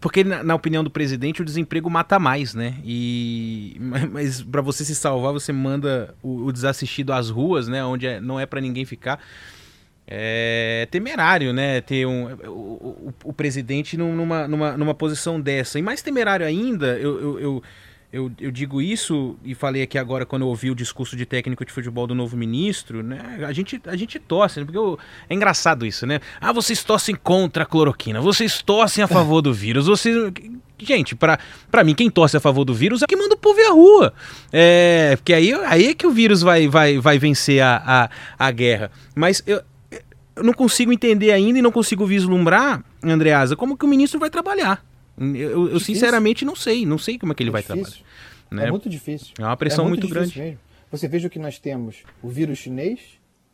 porque, 0.00 0.24
na, 0.24 0.42
na 0.42 0.54
opinião 0.56 0.82
do 0.82 0.90
presidente, 0.90 1.40
o 1.40 1.44
desemprego 1.44 1.88
mata 1.88 2.18
mais, 2.18 2.52
né? 2.52 2.74
E, 2.84 3.76
mas 4.10 4.42
para 4.42 4.60
você 4.60 4.84
se 4.84 4.94
salvar, 4.94 5.32
você 5.32 5.52
manda 5.52 6.14
o, 6.22 6.46
o 6.46 6.52
desassistido 6.52 7.12
às 7.12 7.30
ruas, 7.30 7.68
né? 7.68 7.84
Onde 7.84 8.06
é- 8.08 8.20
não 8.20 8.40
é 8.40 8.46
para 8.46 8.60
ninguém 8.60 8.84
ficar. 8.84 9.20
É 10.06 10.86
temerário, 10.90 11.52
né? 11.52 11.80
Ter 11.80 12.06
um, 12.06 12.34
o, 12.48 12.50
o, 12.50 13.14
o 13.26 13.32
presidente 13.32 13.96
num- 13.96 14.14
numa, 14.16 14.48
numa, 14.48 14.76
numa 14.76 14.94
posição 14.94 15.40
dessa. 15.40 15.78
E 15.78 15.82
mais 15.82 16.02
temerário 16.02 16.44
ainda, 16.44 16.98
eu, 16.98 17.20
eu, 17.20 17.40
eu, 17.40 17.62
eu, 18.12 18.30
eu 18.38 18.50
digo 18.50 18.82
isso 18.82 19.36
e 19.42 19.54
falei 19.54 19.82
aqui 19.82 19.96
agora 19.96 20.26
quando 20.26 20.42
eu 20.42 20.48
ouvi 20.48 20.70
o 20.70 20.74
discurso 20.74 21.16
de 21.16 21.24
técnico 21.24 21.64
de 21.64 21.72
futebol 21.72 22.06
do 22.06 22.14
novo 22.14 22.36
ministro, 22.36 23.02
né? 23.02 23.38
A 23.46 23.52
gente, 23.52 23.80
a 23.86 23.96
gente 23.96 24.18
torce, 24.18 24.60
né? 24.60 24.66
porque 24.66 24.76
eu- 24.78 24.98
é 25.30 25.34
engraçado 25.34 25.86
isso, 25.86 26.06
né? 26.06 26.20
Ah, 26.40 26.52
vocês 26.52 26.84
torcem 26.84 27.14
contra 27.14 27.62
a 27.62 27.66
cloroquina, 27.66 28.20
vocês 28.20 28.60
torcem 28.60 29.02
a 29.02 29.08
favor 29.08 29.40
do 29.40 29.52
vírus, 29.54 29.86
vocês. 29.86 30.14
Gente, 30.78 31.14
pra 31.14 31.38
mim, 31.84 31.94
quem 31.94 32.10
torce 32.10 32.36
a 32.36 32.40
favor 32.40 32.64
do 32.64 32.74
vírus 32.74 33.02
é 33.02 33.06
que 33.06 33.16
manda 33.16 33.34
o 33.34 33.38
povo 33.38 33.58
ir 33.60 33.64
à 33.66 33.70
rua. 33.70 34.12
É, 34.52 35.14
porque 35.16 35.32
aí, 35.32 35.54
aí 35.64 35.86
é 35.86 35.94
que 35.94 36.06
o 36.06 36.10
vírus 36.10 36.42
vai, 36.42 36.66
vai, 36.68 36.98
vai 36.98 37.18
vencer 37.18 37.62
a, 37.62 38.10
a, 38.38 38.46
a 38.46 38.50
guerra. 38.50 38.90
Mas 39.14 39.42
eu, 39.46 39.62
eu 40.34 40.42
não 40.42 40.52
consigo 40.52 40.92
entender 40.92 41.30
ainda 41.30 41.58
e 41.58 41.62
não 41.62 41.70
consigo 41.72 42.04
vislumbrar, 42.04 42.84
Andreasa, 43.02 43.54
como 43.56 43.76
que 43.76 43.84
o 43.84 43.88
ministro 43.88 44.18
vai 44.18 44.28
trabalhar. 44.28 44.84
Eu, 45.18 45.68
eu- 45.70 45.80
sinceramente 45.80 46.44
não 46.44 46.56
sei, 46.56 46.84
não 46.86 46.98
sei 46.98 47.18
como 47.18 47.32
é 47.32 47.34
que 47.34 47.42
ele 47.42 47.50
vai 47.50 47.62
difícil. 47.62 47.84
trabalhar. 47.84 48.04
né? 48.50 48.66
É 48.66 48.70
muito 48.70 48.88
difícil. 48.88 49.34
É 49.38 49.42
uma 49.44 49.56
pressão 49.56 49.84
É 49.84 49.88
muito, 49.88 50.06
difícil 50.06 50.20
grande. 50.20 50.38
mesmo. 50.40 50.58
Você 50.90 51.08
veja 51.08 51.28
que 51.28 51.38
nós 51.38 51.58
temos 51.58 52.02
o 52.22 52.28
vírus 52.28 52.58
chinês, 52.58 53.00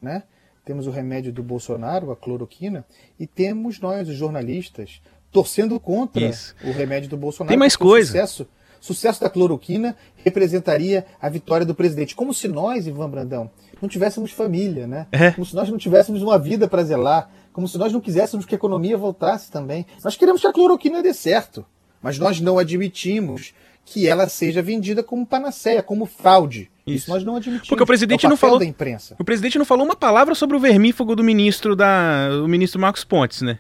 né? 0.03 0.23
Temos 0.65 0.87
o 0.87 0.91
remédio 0.91 1.33
do 1.33 1.43
Bolsonaro, 1.43 2.11
a 2.11 2.17
cloroquina, 2.17 2.85
e 3.19 3.27
temos 3.27 3.81
nós, 3.81 4.09
os 4.09 4.17
jornalistas, 4.17 5.01
torcendo 5.33 5.79
contra 5.81 6.23
Isso. 6.27 6.55
o 6.65 6.71
remédio 6.73 7.09
do 7.09 7.17
Bolsonaro. 7.17 7.49
Tem 7.49 7.59
mais 7.59 7.75
o 7.75 7.79
coisa. 7.79 8.09
Sucesso, 8.09 8.47
sucesso 8.81 9.21
da 9.21 9.31
cloroquina 9.31 9.97
representaria 10.17 11.07
a 11.21 11.29
vitória 11.29 11.65
do 11.67 11.75
presidente. 11.75 12.15
Como 12.15 12.35
se 12.35 12.49
nós, 12.49 12.87
Ivan 12.87 13.09
Brandão, 13.09 13.51
não 13.81 13.89
tivéssemos 13.89 14.31
família, 14.31 14.87
né? 14.87 15.07
É. 15.13 15.31
Como 15.33 15.47
se 15.47 15.55
nós 15.55 15.69
não 15.69 15.79
tivéssemos 15.79 16.23
uma 16.23 16.39
vida 16.39 16.69
para 16.69 16.83
zelar. 16.85 17.31
Como 17.53 17.67
se 17.67 17.79
nós 17.79 17.93
não 17.93 18.01
quiséssemos 18.01 18.47
que 18.47 18.55
a 18.55 18.57
economia 18.57 18.97
voltasse 18.97 19.51
também. 19.51 19.87
Nós 20.03 20.17
queremos 20.17 20.41
que 20.41 20.47
a 20.47 20.53
cloroquina 20.53 21.03
dê 21.03 21.13
certo. 21.13 21.65
Mas 22.03 22.19
nós 22.19 22.41
não 22.41 22.59
admitimos 22.59 23.53
que 23.85 24.07
ela 24.07 24.29
seja 24.29 24.63
vendida 24.63 25.03
como 25.03 25.27
panaceia, 25.27 25.83
como 25.83 26.05
fraude. 26.07 26.71
Isso, 26.87 27.11
nós 27.11 27.25
não 27.25 27.37
admitimos. 27.37 27.69
Porque 27.69 27.83
o 27.83 27.87
presidente 27.87 28.25
é 28.25 28.29
o 28.29 28.31
não 28.31 28.37
falou. 28.37 28.59
da 28.59 28.65
imprensa. 28.65 29.17
O 29.19 29.25
presidente 29.25 29.59
não 29.59 29.65
falou 29.65 29.85
uma 29.85 29.97
palavra 29.97 30.35
sobre 30.35 30.57
o 30.57 30.61
vermífugo 30.61 31.17
do 31.17 31.25
ministro 31.25 31.75
da, 31.75 32.29
o 32.45 32.49
ministro 32.49 32.81
Marcos 32.81 33.05
Pontes, 33.05 33.43
né? 33.43 33.59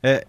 É, 0.00 0.24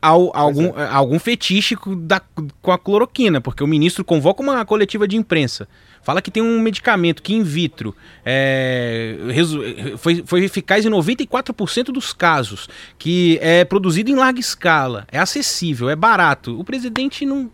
al- 0.00 0.30
algum, 0.34 0.72
algum 0.78 1.18
fetiche 1.18 1.76
com 1.76 1.94
da, 2.06 2.20
com 2.62 2.72
a 2.72 2.78
cloroquina, 2.78 3.38
porque 3.40 3.62
o 3.62 3.66
ministro 3.66 4.02
convoca 4.02 4.42
uma 4.42 4.64
coletiva 4.64 5.06
de 5.06 5.16
imprensa. 5.16 5.68
Fala 6.02 6.22
que 6.22 6.30
tem 6.30 6.42
um 6.42 6.58
medicamento 6.58 7.22
que 7.22 7.34
in 7.34 7.42
vitro 7.42 7.94
é, 8.24 9.16
foi, 9.98 10.22
foi 10.24 10.44
eficaz 10.44 10.86
em 10.86 10.88
94% 10.90 11.84
dos 11.92 12.14
casos, 12.14 12.68
que 12.98 13.38
é 13.42 13.64
produzido 13.64 14.10
em 14.10 14.14
larga 14.14 14.40
escala, 14.40 15.06
é 15.12 15.18
acessível, 15.18 15.90
é 15.90 15.96
barato. 15.96 16.58
O 16.58 16.64
presidente 16.64 17.26
não, 17.26 17.50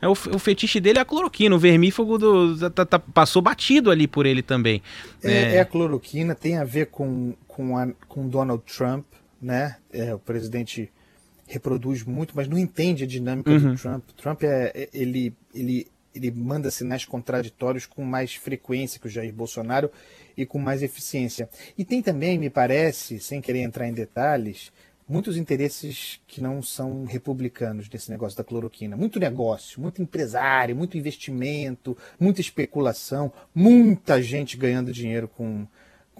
é 0.00 0.08
o, 0.08 0.12
o 0.12 0.38
fetiche 0.38 0.80
dele 0.80 0.98
é 0.98 1.02
a 1.02 1.04
cloroquina, 1.04 1.54
o 1.54 1.58
vermífugo 1.58 2.16
do, 2.16 2.70
tá- 2.70 2.86
tá- 2.86 2.98
passou 2.98 3.42
batido 3.42 3.90
ali 3.90 4.06
por 4.06 4.24
ele 4.24 4.40
também. 4.42 4.82
É, 5.22 5.56
é 5.56 5.60
a 5.60 5.64
cloroquina, 5.66 6.34
tem 6.34 6.56
a 6.56 6.64
ver 6.64 6.86
com, 6.86 7.34
com, 7.46 7.76
a, 7.76 7.88
com 8.08 8.26
Donald 8.26 8.62
Trump, 8.64 9.04
né? 9.40 9.76
É, 9.92 10.14
o 10.14 10.18
presidente 10.18 10.90
reproduz 11.46 12.04
muito, 12.04 12.32
mas 12.36 12.46
não 12.48 12.56
entende 12.58 13.04
a 13.04 13.06
dinâmica 13.06 13.50
Uhum. 13.50 13.72
do 13.74 13.76
Trump. 13.76 14.04
Trump 14.16 14.42
é, 14.44 14.70
é- 14.74 14.88
ele, 14.92 15.34
ele, 15.54 15.86
ele 16.14 16.30
manda 16.30 16.70
sinais 16.70 17.04
contraditórios 17.04 17.86
com 17.86 18.04
mais 18.04 18.34
frequência 18.34 19.00
que 19.00 19.06
o 19.06 19.10
Jair 19.10 19.32
Bolsonaro 19.32 19.90
e 20.36 20.46
com 20.46 20.58
mais 20.58 20.82
eficiência. 20.82 21.48
E 21.76 21.84
tem 21.84 22.00
também, 22.02 22.38
me 22.38 22.48
parece, 22.50 23.18
sem 23.18 23.40
querer 23.40 23.60
entrar 23.62 23.88
em 23.88 23.92
detalhes, 23.92 24.70
muitos 25.08 25.36
interesses 25.36 26.20
que 26.28 26.40
não 26.40 26.62
são 26.62 27.04
republicanos 27.04 27.88
desse 27.88 28.10
negócio 28.12 28.38
da 28.38 28.44
cloroquina. 28.44 28.96
Muito 28.96 29.18
negócio, 29.18 29.80
muito 29.80 30.00
empresário, 30.00 30.76
muito 30.76 30.96
investimento, 30.96 31.96
muita 32.18 32.40
especulação, 32.40 33.32
muita 33.52 34.22
gente 34.22 34.56
ganhando 34.56 34.92
dinheiro 34.92 35.26
com, 35.26 35.66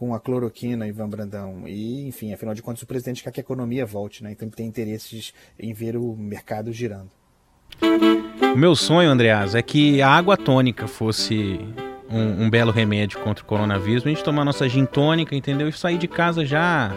com 0.00 0.14
a 0.14 0.18
cloroquina, 0.18 0.88
Ivan 0.88 1.10
Brandão. 1.10 1.64
E, 1.66 2.08
enfim, 2.08 2.32
afinal 2.32 2.54
de 2.54 2.62
contas, 2.62 2.80
o 2.80 2.86
presidente 2.86 3.22
quer 3.22 3.30
que 3.30 3.38
a 3.38 3.42
economia 3.42 3.84
volte, 3.84 4.24
né? 4.24 4.32
Então 4.32 4.48
tem 4.48 4.66
interesses 4.66 5.34
em 5.58 5.74
ver 5.74 5.94
o 5.94 6.16
mercado 6.16 6.72
girando. 6.72 7.10
O 8.54 8.56
meu 8.56 8.74
sonho, 8.74 9.10
Andreas, 9.10 9.54
é 9.54 9.60
que 9.60 10.00
a 10.00 10.08
água 10.08 10.38
tônica 10.38 10.88
fosse 10.88 11.60
um, 12.10 12.44
um 12.44 12.50
belo 12.50 12.72
remédio 12.72 13.18
contra 13.20 13.44
o 13.44 13.46
coronavírus, 13.46 14.02
pra 14.02 14.10
gente 14.10 14.24
tomar 14.24 14.42
nossa 14.42 14.66
gin 14.66 14.86
tônica, 14.86 15.36
entendeu? 15.36 15.68
E 15.68 15.72
sair 15.72 15.98
de 15.98 16.08
casa 16.08 16.46
já 16.46 16.96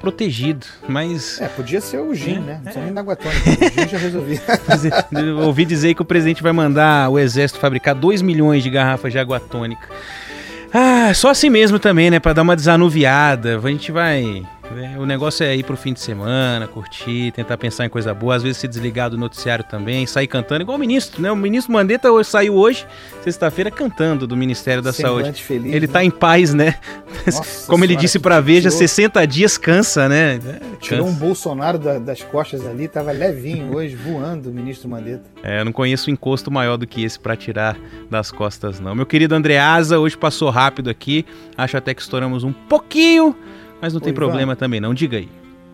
protegido. 0.00 0.64
Mas. 0.88 1.40
É, 1.40 1.48
podia 1.48 1.80
ser 1.80 1.98
o 1.98 2.14
gin, 2.14 2.38
né? 2.38 2.54
Não 2.54 2.62
precisa 2.62 2.84
nem 2.84 2.94
da 2.94 3.00
água 3.00 3.16
tônica. 3.16 3.50
O 3.50 3.80
gin 3.80 3.88
já 3.88 3.98
eu 5.20 5.38
ouvi 5.38 5.64
dizer 5.64 5.92
que 5.94 6.02
o 6.02 6.04
presidente 6.04 6.40
vai 6.40 6.52
mandar 6.52 7.10
o 7.10 7.18
exército 7.18 7.58
fabricar 7.58 7.96
2 7.96 8.22
milhões 8.22 8.62
de 8.62 8.70
garrafas 8.70 9.10
de 9.10 9.18
água 9.18 9.40
tônica. 9.40 9.88
Ah, 11.06 11.12
só 11.12 11.28
assim 11.28 11.50
mesmo 11.50 11.78
também, 11.78 12.10
né? 12.10 12.18
Pra 12.18 12.32
dar 12.32 12.40
uma 12.40 12.56
desanuviada. 12.56 13.60
A 13.62 13.68
gente 13.70 13.92
vai. 13.92 14.42
Né, 14.72 14.96
O 14.98 15.04
negócio 15.06 15.44
é 15.44 15.54
ir 15.54 15.62
pro 15.64 15.76
fim 15.76 15.92
de 15.92 16.00
semana, 16.00 16.66
curtir, 16.66 17.30
tentar 17.32 17.56
pensar 17.56 17.84
em 17.84 17.88
coisa 17.88 18.12
boa, 18.14 18.34
às 18.36 18.42
vezes 18.42 18.58
se 18.58 18.66
desligar 18.68 19.10
do 19.10 19.16
noticiário 19.18 19.64
também, 19.64 20.06
sair 20.06 20.26
cantando, 20.26 20.62
igual 20.62 20.76
o 20.76 20.80
ministro, 20.80 21.20
né? 21.22 21.30
O 21.30 21.36
ministro 21.36 21.72
Mandetta 21.72 22.10
hoje- 22.10 22.28
saiu 22.30 22.54
hoje, 22.54 22.86
sexta-feira, 23.22 23.70
cantando 23.70 24.26
do 24.26 24.36
Ministério 24.36 24.82
da 24.82 24.92
Semblante 24.92 25.24
Saúde. 25.24 25.42
feliz, 25.44 25.74
ele 25.74 25.86
né? 25.86 25.92
tá 25.92 26.04
em 26.04 26.10
paz, 26.10 26.52
né? 26.54 26.76
Nossa 27.26 27.66
Como 27.70 27.84
ele 27.84 27.96
disse 27.96 28.18
pra 28.18 28.40
Veja, 28.40 28.68
tirou- 28.68 28.78
60 28.78 29.26
dias 29.26 29.56
cansa, 29.58 30.08
né? 30.08 30.38
Tirou 30.80 31.06
um 31.06 31.10
Cansa. 31.10 31.20
Bolsonaro 31.24 31.78
da- 31.78 31.98
das 31.98 32.22
costas 32.22 32.66
ali, 32.66 32.88
tava 32.88 33.12
levinho 33.12 33.74
hoje, 33.74 33.94
voando 33.96 34.50
o 34.50 34.52
ministro 34.52 34.88
Mandetta. 34.88 35.24
É, 35.42 35.60
eu 35.60 35.64
não 35.64 35.72
conheço 35.72 36.10
um 36.10 36.12
encosto 36.12 36.50
maior 36.50 36.76
do 36.76 36.86
que 36.86 37.04
esse 37.04 37.18
pra 37.18 37.36
tirar 37.36 37.76
das 38.10 38.30
costas, 38.30 38.80
não. 38.80 38.94
Meu 38.94 39.06
querido 39.06 39.34
Andreasa, 39.34 39.98
hoje 39.98 40.16
passou 40.16 40.50
rápido 40.50 40.90
aqui. 40.90 41.24
Acho 41.56 41.76
até 41.76 41.94
que 41.94 42.02
estouramos 42.02 42.44
um 42.44 42.52
pouquinho, 42.52 43.34
mas 43.84 43.92
não 43.92 43.98
Ô, 43.98 44.00
tem 44.00 44.12
Ivan. 44.12 44.16
problema 44.16 44.56
também, 44.56 44.80
não. 44.80 44.94
Diga 44.94 45.18
aí. 45.18 45.28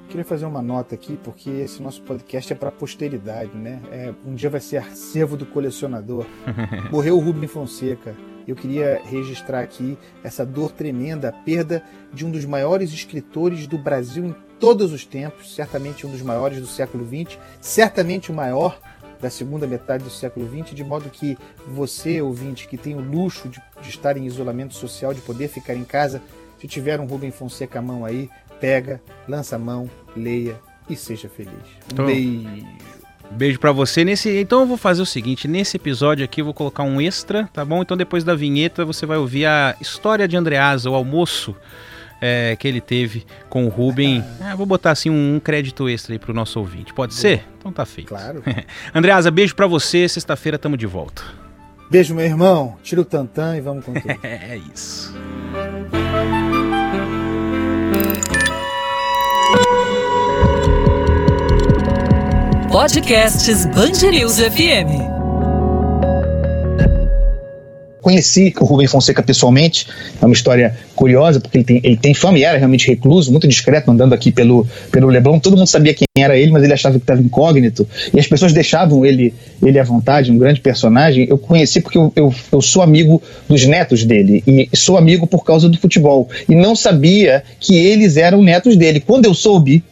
Queria 0.09 0.25
fazer 0.25 0.45
uma 0.45 0.61
nota 0.61 0.97
aqui, 0.97 1.17
porque 1.23 1.49
esse 1.49 1.81
nosso 1.81 2.03
podcast 2.03 2.53
é 2.53 2.57
para 2.57 2.73
posteridade, 2.73 3.57
né? 3.57 3.81
É, 3.93 4.13
um 4.27 4.35
dia 4.35 4.51
vai 4.51 4.61
ser 4.61 4.79
acervo 4.79 5.37
do 5.37 5.47
colecionador. 5.47 6.27
Morreu 6.91 7.17
o 7.17 7.21
Rubem 7.21 7.47
Fonseca. 7.47 8.17
Eu 8.49 8.57
queria 8.57 9.01
registrar 9.05 9.61
aqui 9.61 9.97
essa 10.25 10.45
dor 10.45 10.73
tremenda, 10.73 11.29
a 11.29 11.33
perda 11.33 11.85
de 12.13 12.27
um 12.27 12.33
dos 12.33 12.45
maiores 12.45 12.93
escritores 12.93 13.69
do 13.69 13.79
Brasil 13.79 14.25
em 14.25 14.35
todos 14.59 14.93
os 14.93 15.05
tempos, 15.05 15.55
certamente 15.55 16.05
um 16.05 16.11
dos 16.11 16.21
maiores 16.21 16.59
do 16.59 16.67
século 16.67 17.07
XX, 17.07 17.39
certamente 17.61 18.33
o 18.33 18.35
maior 18.35 18.77
da 19.21 19.31
segunda 19.31 19.69
metade 19.69 20.03
do 20.03 20.11
século 20.11 20.49
XX, 20.49 20.75
de 20.75 20.83
modo 20.83 21.11
que 21.11 21.39
você, 21.69 22.21
ouvinte, 22.21 22.67
que 22.67 22.77
tem 22.77 22.97
o 22.97 23.01
luxo 23.01 23.49
de, 23.49 23.63
de 23.81 23.89
estar 23.89 24.17
em 24.17 24.25
isolamento 24.27 24.75
social, 24.75 25.15
de 25.15 25.21
poder 25.21 25.47
ficar 25.47 25.75
em 25.75 25.85
casa, 25.85 26.21
se 26.61 26.69
tiver 26.69 27.01
um 27.01 27.07
Rubem 27.07 27.31
Fonseca 27.31 27.79
à 27.79 27.83
mão 27.83 28.05
aí, 28.05 28.29
pega, 28.61 29.01
lança 29.27 29.57
a 29.57 29.59
mão, 29.59 29.91
leia 30.17 30.57
e 30.89 30.95
seja 30.95 31.29
feliz. 31.29 31.53
Um 31.53 31.93
Então, 31.93 32.07
beijo. 32.07 32.67
Beijo 33.33 33.61
pra 33.61 33.71
você. 33.71 34.05
Nesse, 34.05 34.29
então 34.41 34.61
eu 34.61 34.67
vou 34.67 34.77
fazer 34.77 35.01
o 35.01 35.07
seguinte, 35.07 35.47
nesse 35.47 35.77
episódio 35.77 36.25
aqui 36.25 36.41
eu 36.41 36.45
vou 36.45 36.53
colocar 36.55 36.83
um 36.83 37.01
extra, 37.01 37.49
tá 37.53 37.65
bom? 37.65 37.81
Então 37.81 37.97
depois 37.97 38.25
da 38.25 38.35
vinheta 38.35 38.85
você 38.85 39.07
vai 39.07 39.19
ouvir 39.19 39.47
a 39.47 39.77
história 39.81 40.27
de 40.27 40.37
Andreasa, 40.37 40.91
o 40.91 40.95
almoço 40.95 41.55
é, 42.21 42.57
que 42.57 42.67
ele 42.67 42.81
teve 42.81 43.25
com 43.49 43.65
o 43.65 43.69
Rubem. 43.69 44.23
Ah, 44.43 44.57
vou 44.57 44.67
botar 44.67 44.91
assim 44.91 45.09
um, 45.11 45.37
um 45.37 45.41
crédito 45.41 45.89
extra 45.89 46.13
aí 46.13 46.19
pro 46.19 46.35
nosso 46.35 46.59
ouvinte. 46.59 46.93
Pode 46.93 47.15
ser? 47.15 47.45
Então 47.59 47.73
tá 47.73 47.87
feito. 47.87 48.09
Claro. 48.09 48.43
Andreasa, 48.93 49.31
beijo 49.31 49.55
pra 49.55 49.67
você. 49.69 50.09
Sexta-feira 50.09 50.59
tamo 50.59 50.77
de 50.77 50.87
volta. 50.87 51.23
Beijo, 51.89 52.15
meu 52.15 52.25
irmão. 52.25 52.77
Tira 52.83 53.01
o 53.01 53.05
tantã 53.05 53.57
e 53.57 53.61
vamos 53.61 53.85
com 53.85 53.93
tudo. 53.93 54.07
é 54.25 54.59
isso. 54.75 55.15
Podcasts 62.71 63.67
Bangerils 63.67 64.39
FM. 64.39 65.03
Conheci 68.01 68.55
o 68.61 68.65
Rubem 68.65 68.87
Fonseca 68.87 69.25
pessoalmente, 69.25 69.89
é 70.23 70.25
uma 70.25 70.33
história 70.33 70.79
curiosa, 70.95 71.41
porque 71.41 71.59
ele 71.59 71.65
tem, 71.65 71.81
ele 71.83 71.97
tem 71.97 72.15
fama 72.15 72.39
e 72.39 72.45
era 72.45 72.57
realmente 72.57 72.87
recluso, 72.87 73.33
muito 73.33 73.49
discreto, 73.49 73.91
andando 73.91 74.13
aqui 74.13 74.31
pelo, 74.31 74.65
pelo 74.93 75.09
Leblon. 75.09 75.41
Todo 75.41 75.57
mundo 75.57 75.67
sabia 75.67 75.93
quem 75.93 76.07
era 76.17 76.39
ele, 76.39 76.53
mas 76.53 76.63
ele 76.63 76.73
achava 76.73 76.95
que 76.97 77.03
estava 77.03 77.21
incógnito. 77.21 77.89
E 78.15 78.21
as 78.21 78.29
pessoas 78.29 78.53
deixavam 78.53 79.05
ele, 79.05 79.35
ele 79.61 79.77
à 79.77 79.83
vontade, 79.83 80.31
um 80.31 80.39
grande 80.39 80.61
personagem. 80.61 81.27
Eu 81.29 81.39
conheci 81.39 81.81
porque 81.81 81.99
eu, 81.99 82.13
eu, 82.15 82.33
eu 82.53 82.63
sou 82.63 82.83
amigo 82.83 83.21
dos 83.49 83.67
netos 83.67 84.05
dele, 84.05 84.45
e 84.47 84.69
sou 84.77 84.97
amigo 84.97 85.27
por 85.27 85.45
causa 85.45 85.69
do 85.69 85.77
futebol. 85.77 86.29
E 86.49 86.55
não 86.55 86.77
sabia 86.77 87.43
que 87.59 87.75
eles 87.77 88.17
eram 88.17 88.41
netos 88.41 88.77
dele. 88.77 89.01
Quando 89.01 89.25
eu 89.25 89.35
soube, 89.35 89.83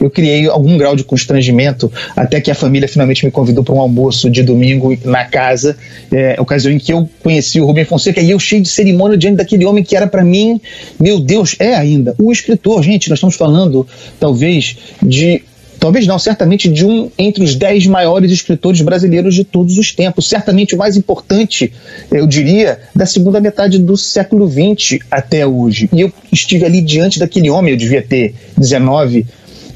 eu 0.00 0.10
criei 0.10 0.48
algum 0.48 0.76
grau 0.76 0.96
de 0.96 1.04
constrangimento 1.04 1.90
até 2.16 2.40
que 2.40 2.50
a 2.50 2.54
família 2.54 2.88
finalmente 2.88 3.24
me 3.24 3.30
convidou 3.30 3.64
para 3.64 3.74
um 3.74 3.80
almoço 3.80 4.30
de 4.30 4.42
domingo 4.42 4.96
na 5.04 5.24
casa, 5.24 5.76
é, 6.12 6.36
ocasião 6.40 6.72
em 6.72 6.78
que 6.78 6.92
eu 6.92 7.08
conheci 7.22 7.60
o 7.60 7.66
Rubem 7.66 7.84
Fonseca 7.84 8.20
e 8.20 8.30
eu 8.30 8.38
cheio 8.38 8.62
de 8.62 8.68
cerimônia 8.68 9.16
diante 9.16 9.36
daquele 9.36 9.64
homem 9.64 9.82
que 9.82 9.96
era 9.96 10.06
para 10.06 10.24
mim, 10.24 10.60
meu 11.00 11.20
Deus, 11.20 11.56
é 11.58 11.74
ainda 11.74 12.14
o 12.18 12.30
escritor. 12.32 12.82
Gente, 12.82 13.08
nós 13.08 13.18
estamos 13.18 13.36
falando 13.36 13.86
talvez 14.18 14.76
de 15.02 15.42
talvez 15.84 16.06
não, 16.06 16.18
certamente 16.18 16.66
de 16.66 16.86
um 16.86 17.10
entre 17.18 17.44
os 17.44 17.54
dez 17.54 17.86
maiores 17.86 18.32
escritores 18.32 18.80
brasileiros 18.80 19.34
de 19.34 19.44
todos 19.44 19.76
os 19.76 19.92
tempos, 19.92 20.26
certamente 20.26 20.74
o 20.74 20.78
mais 20.78 20.96
importante, 20.96 21.70
eu 22.10 22.26
diria, 22.26 22.78
da 22.94 23.04
segunda 23.04 23.38
metade 23.38 23.78
do 23.78 23.94
século 23.94 24.50
XX 24.50 25.00
até 25.10 25.46
hoje. 25.46 25.90
E 25.92 26.00
eu 26.00 26.10
estive 26.32 26.64
ali 26.64 26.80
diante 26.80 27.18
daquele 27.18 27.50
homem, 27.50 27.72
eu 27.72 27.76
devia 27.76 28.00
ter 28.00 28.34
19, 28.56 29.26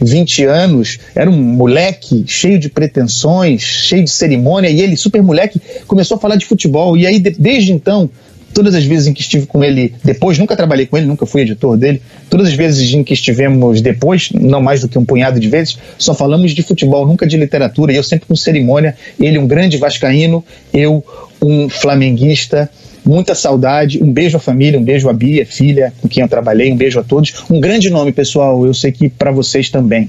20 0.01 0.45
anos, 0.45 0.99
era 1.15 1.31
um 1.31 1.37
moleque 1.37 2.25
cheio 2.27 2.59
de 2.59 2.69
pretensões, 2.69 3.63
cheio 3.63 4.05
de 4.05 4.11
cerimônia, 4.11 4.69
e 4.69 4.81
ele, 4.81 4.97
super 4.97 5.23
moleque, 5.23 5.61
começou 5.87 6.17
a 6.17 6.21
falar 6.21 6.37
de 6.37 6.47
futebol. 6.47 6.97
E 6.97 7.07
aí, 7.07 7.19
de, 7.19 7.31
desde 7.31 7.73
então, 7.73 8.11
todas 8.53 8.75
as 8.75 8.85
vezes 8.85 9.07
em 9.07 9.15
que 9.15 9.21
estive 9.21 9.47
com 9.47 9.63
ele 9.63 9.95
depois, 10.03 10.39
nunca 10.39 10.57
trabalhei 10.57 10.87
com 10.87 10.97
ele, 10.97 11.07
nunca 11.07 11.27
fui 11.27 11.43
editor 11.43 11.77
dele, 11.77 12.03
todas 12.29 12.49
as 12.49 12.55
vezes 12.55 12.93
em 12.93 13.05
que 13.05 13.13
estivemos 13.13 13.81
depois, 13.81 14.31
não 14.33 14.61
mais 14.61 14.81
do 14.81 14.89
que 14.89 14.99
um 14.99 15.05
punhado 15.05 15.39
de 15.39 15.49
vezes, 15.49 15.79
só 15.97 16.15
falamos 16.15 16.53
de 16.53 16.63
futebol, 16.63 17.07
nunca 17.07 17.27
de 17.27 17.37
literatura, 17.37 17.93
e 17.93 17.97
eu 17.97 18.03
sempre 18.03 18.27
com 18.27 18.35
cerimônia, 18.35 18.97
ele 19.21 19.39
um 19.39 19.47
grande 19.47 19.77
vascaíno, 19.77 20.45
eu 20.73 21.05
um 21.41 21.69
flamenguista, 21.69 22.71
muita 23.09 23.35
saudade, 23.35 24.05
um 24.05 24.13
beijo 24.13 24.37
à 24.37 24.41
família, 24.41 24.79
um 24.79 24.85
beijo 24.85 25.09
à 25.09 25.15
Bia, 25.15 25.47
filha, 25.47 25.95
com 26.03 26.07
quem 26.07 26.23
eu 26.23 26.29
trabalhei, 26.29 26.71
um 26.71 26.77
beijo 26.77 27.01
a 27.01 27.03
todos. 27.03 27.33
Um 27.51 27.59
grande 27.59 27.89
nome, 27.89 28.13
pessoal, 28.13 28.67
eu 28.67 28.75
sei 28.75 28.93
que 28.93 29.09
para 29.09 29.31
vocês 29.31 29.71
também. 29.71 30.07